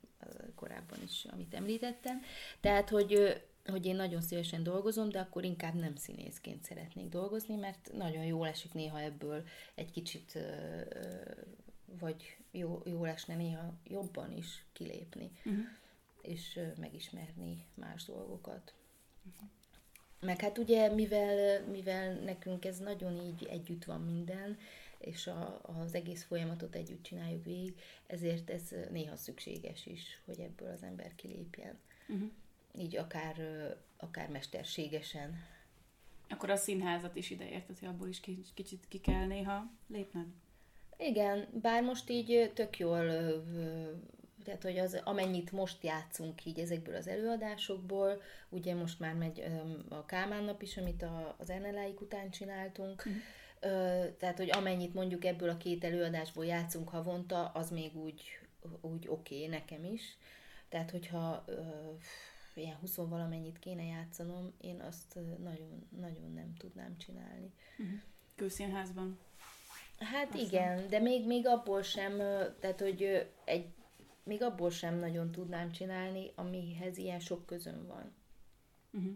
[0.55, 2.21] korábban is, amit említettem.
[2.59, 7.91] Tehát, hogy hogy én nagyon szívesen dolgozom, de akkor inkább nem színészként szeretnék dolgozni, mert
[7.93, 9.43] nagyon jól esik néha ebből
[9.75, 10.37] egy kicsit,
[11.99, 15.63] vagy jó, jó esne néha jobban is kilépni, uh-huh.
[16.21, 18.73] és megismerni más dolgokat.
[19.23, 19.49] Uh-huh.
[20.19, 24.57] Meg hát ugye, mivel, mivel nekünk ez nagyon így együtt van minden,
[24.97, 30.69] és a, az egész folyamatot együtt csináljuk végig, ezért ez néha szükséges is, hogy ebből
[30.69, 31.77] az ember kilépjen.
[32.07, 32.31] Uh-huh.
[32.77, 33.35] Így akár,
[33.97, 35.43] akár mesterségesen.
[36.29, 38.19] Akkor a színházat is ideérted, hogy abból is
[38.53, 40.27] kicsit ki kell néha lépned?
[40.97, 43.05] Igen, bár most így tök jól,
[44.43, 49.43] tehát hogy az, amennyit most játszunk így ezekből az előadásokból, ugye most már megy
[49.89, 53.21] a Kálmán nap is, amit a, az Enneláik után csináltunk, uh-huh
[54.17, 58.23] tehát, hogy amennyit mondjuk ebből a két előadásból játszunk havonta, az még úgy,
[58.81, 60.17] úgy oké okay, nekem is.
[60.69, 61.45] Tehát, hogyha
[62.57, 67.53] ilyen 20 valamennyit kéne játszanom, én azt nagyon, nagyon nem tudnám csinálni.
[67.77, 67.99] Uh-huh.
[68.35, 69.19] Külszínházban?
[69.99, 70.45] Hát Aztán.
[70.45, 72.17] igen, de még, még abból sem,
[72.59, 73.67] tehát, hogy egy,
[74.23, 78.13] még abból sem nagyon tudnám csinálni, amihez ilyen sok közön van.
[78.91, 79.15] Uh-huh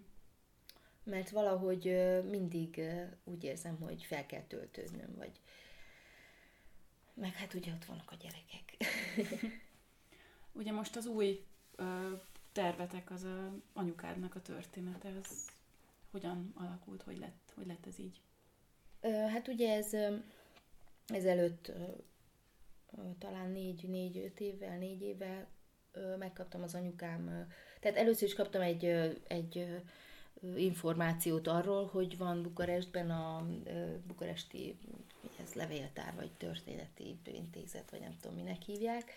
[1.10, 1.84] mert valahogy
[2.30, 2.82] mindig
[3.24, 5.32] úgy érzem, hogy fel kell töltődnöm, vagy
[7.14, 8.78] meg hát ugye ott vannak a gyerekek.
[10.60, 11.46] ugye most az új
[12.52, 15.50] tervetek, az a anyukádnak a története, az
[16.12, 18.22] hogyan alakult, hogy lett, hogy lett ez így?
[19.32, 19.94] Hát ugye ez
[21.08, 21.74] ezelőtt ö,
[23.20, 25.48] talán négy-négy-öt évvel, négy évvel
[26.18, 27.48] megkaptam az anyukám,
[27.80, 28.86] tehát először is kaptam egy,
[29.28, 29.82] egy
[30.56, 33.48] információt arról, hogy van Bukarestben a
[34.08, 34.78] bukaresti
[35.44, 39.12] ez levéltár, vagy történeti intézet, vagy nem tudom, minek hívják,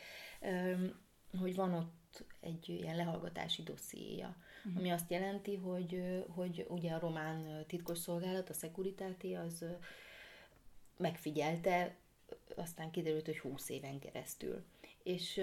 [1.39, 2.01] hogy van ott
[2.40, 4.80] egy ilyen lehallgatási dossziéja, uh-huh.
[4.80, 9.64] ami azt jelenti, hogy, hogy ugye a román titkosszolgálat, a Securitáti, az
[10.96, 11.94] megfigyelte,
[12.56, 14.64] aztán kiderült, hogy 20 éven keresztül.
[15.02, 15.40] És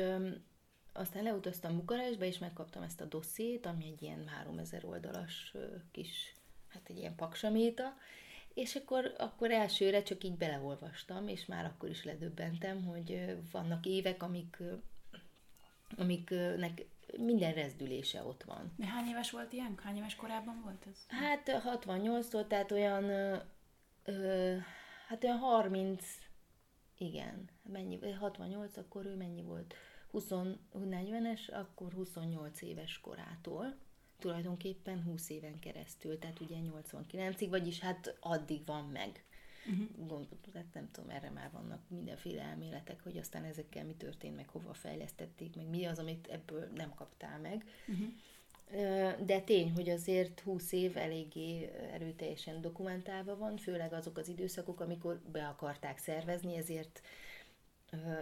[0.94, 5.56] aztán leutaztam Bukarestbe, és megkaptam ezt a dossziét, ami egy ilyen 3000 oldalas
[5.92, 6.36] kis,
[6.68, 7.98] hát egy ilyen paksaméta,
[8.54, 14.24] és akkor, akkor elsőre csak így beleolvastam, és már akkor is ledöbbentem, hogy vannak évek,
[14.24, 14.58] amik,
[15.98, 16.86] amiknek
[17.18, 18.74] minden rezdülése ott van.
[18.76, 19.80] De hány éves volt ilyen?
[19.84, 21.06] Hány éves korában volt ez?
[21.08, 23.04] Hát 68-tól, tehát olyan,
[24.04, 24.58] ö,
[25.08, 26.06] hát olyan 30,
[26.98, 29.74] igen, mennyi, 68, akkor ő mennyi volt?
[30.12, 30.26] 20,
[30.74, 33.76] 40-es, akkor 28 éves korától,
[34.20, 39.24] tulajdonképpen 20 éven keresztül, tehát ugye 89-ig, vagyis hát addig van meg.
[39.66, 39.88] Uh-huh.
[39.98, 44.48] Gondolom, hát nem tudom, erre már vannak mindenféle elméletek, hogy aztán ezekkel mi történt, meg
[44.48, 47.66] hova fejlesztették, meg mi az, amit ebből nem kaptál meg.
[47.88, 48.08] Uh-huh.
[49.26, 55.22] De tény, hogy azért 20 év eléggé erőteljesen dokumentálva van, főleg azok az időszakok, amikor
[55.32, 57.02] be akarták szervezni, ezért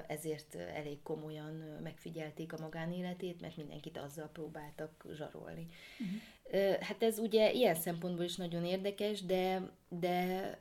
[0.08, 5.68] ezért elég komolyan megfigyelték a magánéletét, mert mindenkit azzal próbáltak zsarolni.
[6.00, 6.82] Uh-huh.
[6.82, 10.60] Hát ez ugye ilyen szempontból is nagyon érdekes, de, de,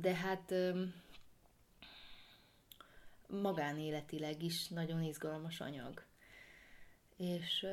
[0.00, 0.54] de hát
[3.26, 6.04] magánéletileg is nagyon izgalmas anyag.
[7.16, 7.66] És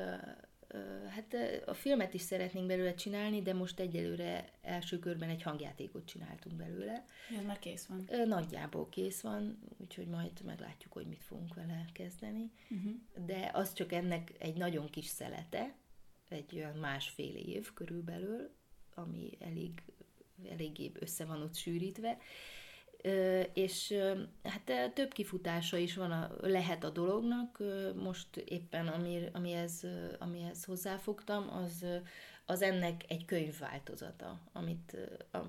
[1.08, 1.36] hát
[1.66, 7.04] a filmet is szeretnénk belőle csinálni, de most egyelőre első körben egy hangjátékot csináltunk belőle.
[7.30, 8.08] Ja, már kész van.
[8.26, 12.52] Nagyjából kész van, úgyhogy majd meglátjuk, hogy mit fogunk vele kezdeni.
[12.70, 12.92] Uh-huh.
[13.26, 15.74] De az csak ennek egy nagyon kis szelete,
[16.28, 18.50] egy olyan másfél év körülbelül,
[18.94, 19.82] ami elég,
[20.50, 22.18] eléggé össze van ott sűrítve.
[23.52, 23.94] és
[24.42, 27.62] hát több kifutása is van a, lehet a dolognak.
[27.96, 29.86] Most éppen ami, amihez,
[30.18, 31.84] amihez hozzáfogtam, az,
[32.50, 34.96] az ennek egy könyvváltozata, amit,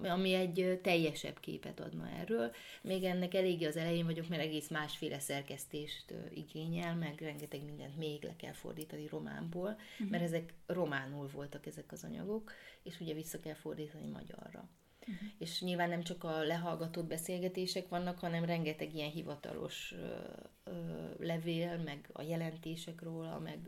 [0.04, 2.52] ami egy teljesebb képet adna erről.
[2.82, 8.24] Még ennek eléggé az elején vagyok, mert egész másféle szerkesztést igényel, meg rengeteg mindent még
[8.24, 10.10] le kell fordítani románból, uh-huh.
[10.10, 12.52] mert ezek románul voltak ezek az anyagok,
[12.84, 14.70] és ugye vissza kell fordítani magyarra.
[15.08, 15.30] Uh-huh.
[15.38, 20.16] És nyilván nem csak a lehallgatott beszélgetések vannak, hanem rengeteg ilyen hivatalos ö,
[20.64, 20.72] ö,
[21.20, 23.60] levél, meg a jelentések róla, meg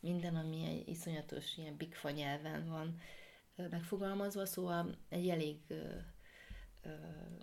[0.00, 3.00] minden, ami egy iszonyatos ilyen bigfa nyelven van
[3.56, 5.84] ö, megfogalmazva, szóval egy elég ö,
[6.82, 6.90] ö,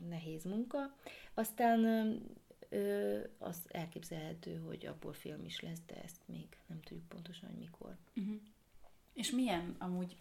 [0.09, 0.95] nehéz munka.
[1.33, 1.85] Aztán
[2.69, 7.59] ö, az elképzelhető, hogy abból film is lesz, de ezt még nem tudjuk pontosan, hogy
[7.59, 7.97] mikor.
[8.15, 8.41] Uh-huh.
[9.13, 10.15] És milyen amúgy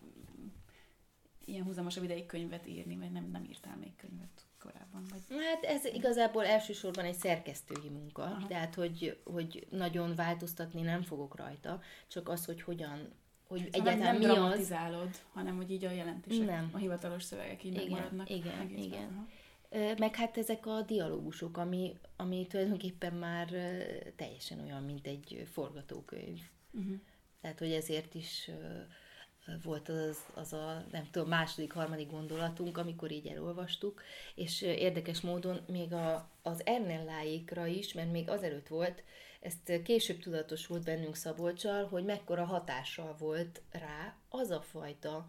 [1.46, 5.06] ilyen húzamosabb ideig könyvet írni, vagy nem, nem írtál még könyvet korábban?
[5.10, 5.42] Vagy...
[5.44, 8.46] Hát ez igazából elsősorban egy szerkesztői munka, Aha.
[8.46, 13.12] tehát hogy, hogy nagyon változtatni nem fogok rajta, csak az, hogy hogyan
[13.48, 15.22] hogy szóval egyáltalán nem mi dramatizálod, az...
[15.32, 16.70] hanem hogy így a jelentések, nem.
[16.72, 18.30] a hivatalos szövegek így igen, megmaradnak.
[18.30, 19.28] Igen, igen.
[19.98, 23.48] Meg hát ezek a dialógusok, ami, ami tulajdonképpen már
[24.16, 26.40] teljesen olyan, mint egy forgatókönyv.
[26.72, 27.00] Uh-huh.
[27.40, 28.50] Tehát, hogy ezért is
[29.62, 34.02] volt az, az a, nem tudom, második, harmadik gondolatunk, amikor így elolvastuk,
[34.34, 39.02] és érdekes módon még a, az Ernelláékra is, mert még azelőtt volt,
[39.40, 45.24] ezt később tudatos volt bennünk Szabolcsal, hogy mekkora hatással volt rá az a fajta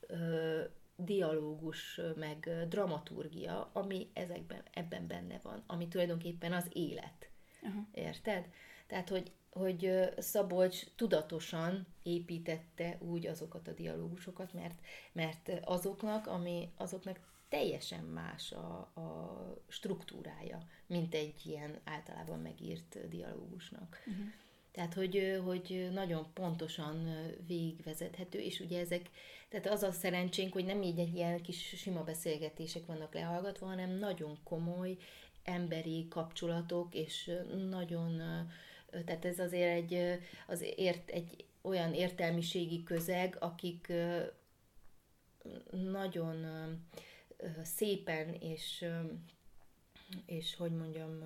[0.00, 0.60] ö,
[0.96, 7.30] dialógus, meg dramaturgia, ami ezekben, ebben benne van, ami tulajdonképpen az élet.
[7.62, 7.82] Uh-huh.
[7.92, 8.48] Érted?
[8.86, 14.80] Tehát, hogy hogy Szabolcs tudatosan építette úgy azokat a dialógusokat, mert,
[15.12, 19.36] mert azoknak, ami, azoknak teljesen más a, a
[19.68, 24.02] struktúrája, mint egy ilyen általában megírt dialógusnak.
[24.06, 24.24] Uh-huh.
[24.72, 27.08] Tehát, hogy, hogy nagyon pontosan
[27.46, 29.10] végigvezethető, és ugye ezek,
[29.48, 33.90] tehát az a szerencsénk, hogy nem így egy ilyen kis sima beszélgetések vannak lehallgatva, hanem
[33.90, 34.96] nagyon komoly
[35.44, 37.30] emberi kapcsolatok, és
[37.68, 38.22] nagyon
[38.90, 43.92] tehát ez azért egy, az ért, egy olyan értelmiségi közeg, akik
[45.70, 46.46] nagyon
[47.62, 48.84] szépen és,
[50.26, 51.20] és hogy mondjam,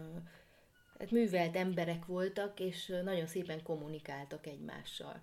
[0.98, 5.22] hát művelt emberek voltak, és nagyon szépen kommunikáltak egymással.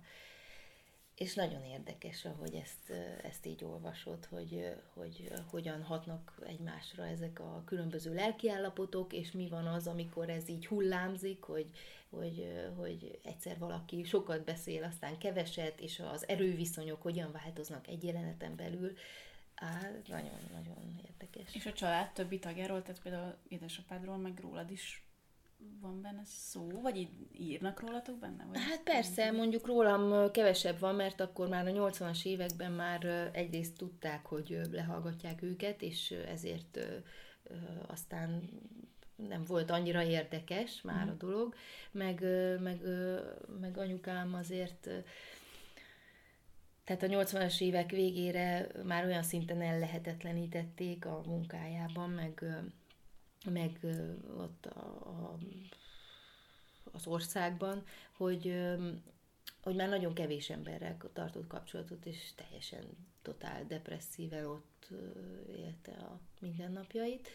[1.14, 2.90] És nagyon érdekes, ahogy ezt,
[3.22, 9.66] ezt így olvasod, hogy, hogy hogyan hatnak egymásra ezek a különböző lelkiállapotok, és mi van
[9.66, 11.70] az, amikor ez így hullámzik, hogy,
[12.12, 18.56] hogy, hogy egyszer valaki sokat beszél, aztán keveset, és az erőviszonyok hogyan változnak egy jeleneten
[18.56, 18.92] belül.
[20.06, 21.54] Nagyon-nagyon érdekes.
[21.54, 25.06] És a család többi tagjáról, tehát például édesapádról, meg rólad is
[25.80, 28.44] van benne szó, vagy így írnak rólatok benne?
[28.44, 33.76] Vagy hát persze, mondjuk rólam kevesebb van, mert akkor már a 80-as években már egyrészt
[33.76, 36.78] tudták, hogy lehallgatják őket, és ezért
[37.86, 38.50] aztán
[39.28, 41.18] nem volt annyira érdekes már a mhm.
[41.18, 41.54] dolog,
[41.90, 42.20] meg,
[42.60, 42.80] meg,
[43.60, 44.90] meg anyukám azért
[46.84, 52.44] tehát a 80-as évek végére már olyan szinten ellehetetlenítették a munkájában, meg,
[53.44, 53.78] meg
[54.36, 55.38] ott a, a,
[56.92, 58.54] az országban, hogy,
[59.62, 62.84] hogy már nagyon kevés emberrel tartott kapcsolatot, és teljesen
[63.22, 64.88] totál depresszíven ott
[65.56, 67.28] élte a mindennapjait.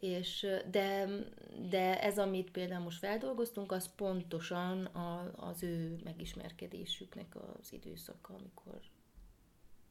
[0.00, 1.08] És, de,
[1.68, 8.80] de ez, amit például most feldolgoztunk, az pontosan a, az ő megismerkedésüknek az időszaka, amikor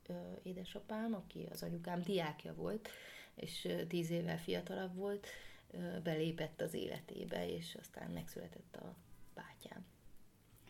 [0.07, 2.89] ö, édesapám, aki az anyukám diákja volt,
[3.35, 5.27] és tíz évvel fiatalabb volt,
[5.71, 8.95] ö, belépett az életébe, és aztán megszületett a
[9.33, 9.85] bátyám.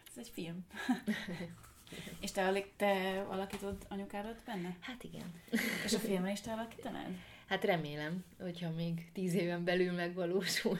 [0.07, 0.65] Ez egy film.
[2.21, 4.77] és te, te alakítod anyukádat benne?
[4.79, 5.41] Hát igen.
[5.85, 7.15] És a filmen is te alakítanád?
[7.49, 10.79] Hát remélem, hogyha még tíz éven belül megvalósul.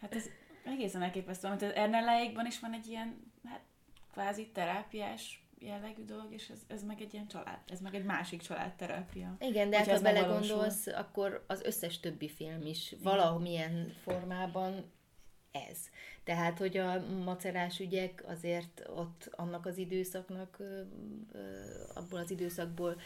[0.00, 0.24] Hát ez
[0.64, 3.60] egészen elképesztő, amit az Ernelláékban is van egy ilyen, hát
[4.12, 8.40] kvázi terápiás jellegű dolog, és ez, ez meg egy ilyen család, ez meg egy másik
[8.40, 9.36] családterápia.
[9.40, 14.92] Igen, de hát ha belegondolsz, akkor az összes többi film is valamilyen formában
[15.52, 15.78] ez.
[16.24, 20.58] Tehát, hogy a macerás ügyek azért ott annak az időszaknak,
[21.94, 23.00] abból az időszakból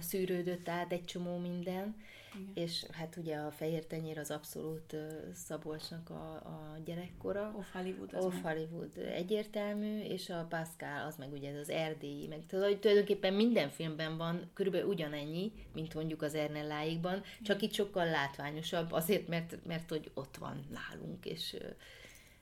[0.00, 1.96] szűrődött át egy csomó minden,
[2.34, 2.50] Igen.
[2.54, 4.96] és hát ugye a fehér tenyér az abszolút
[5.34, 7.54] Szabolcsnak a, a gyerekkora.
[7.56, 8.42] Off Hollywood az Off meg.
[8.42, 13.68] Hollywood egyértelmű, és a Pascal az meg ugye ez az erdélyi, meg tudod, tulajdonképpen minden
[13.68, 19.88] filmben van körülbelül ugyanennyi, mint mondjuk az Ernelláikban, csak itt sokkal látványosabb, azért, mert, mert
[19.90, 21.56] hogy ott van nálunk, és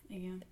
[0.08, 0.42] Igen.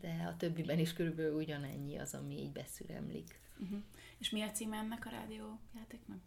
[0.00, 3.40] de a többiben is körülbelül ugyanennyi az, ami így beszüremlik.
[3.60, 3.78] Uh-huh.
[4.18, 6.18] És mi a címe ennek a rádiójátéknak?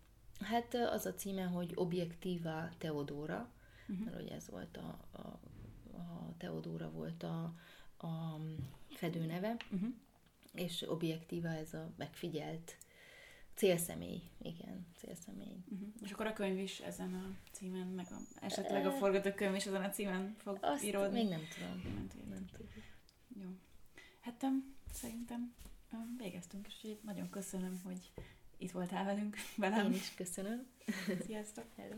[0.41, 3.49] Hát az a címe, hogy Objektíva Teodóra,
[3.85, 3.91] Mhm.
[3.99, 4.05] uh-huh.
[4.05, 5.19] mert hogy ez volt a, a,
[5.97, 7.43] a Teodóra volt a,
[8.07, 8.39] a
[8.89, 9.89] fedőneve, Uh-huh.
[10.53, 12.77] és Objektíva ez a megfigyelt
[13.55, 15.55] célszemély, igen, célszemély.
[15.71, 15.87] Uh-huh.
[16.01, 19.83] És akkor a könyv is ezen a címen, meg a, esetleg a forgatókönyv is ezen
[19.83, 21.19] a címen fog Azt íródni.
[21.21, 21.93] még nem tudom.
[21.95, 22.29] Nem tudjuk.
[22.29, 22.83] Nem tudjuk.
[23.43, 23.49] Jó.
[24.19, 24.45] Hát
[24.93, 25.53] szerintem
[26.17, 28.11] végeztünk, és így nagyon köszönöm, hogy
[28.61, 29.85] itt voltál velünk, velem.
[29.85, 30.67] Én is köszönöm.
[31.25, 31.65] Sziasztok!
[31.75, 31.95] Hello.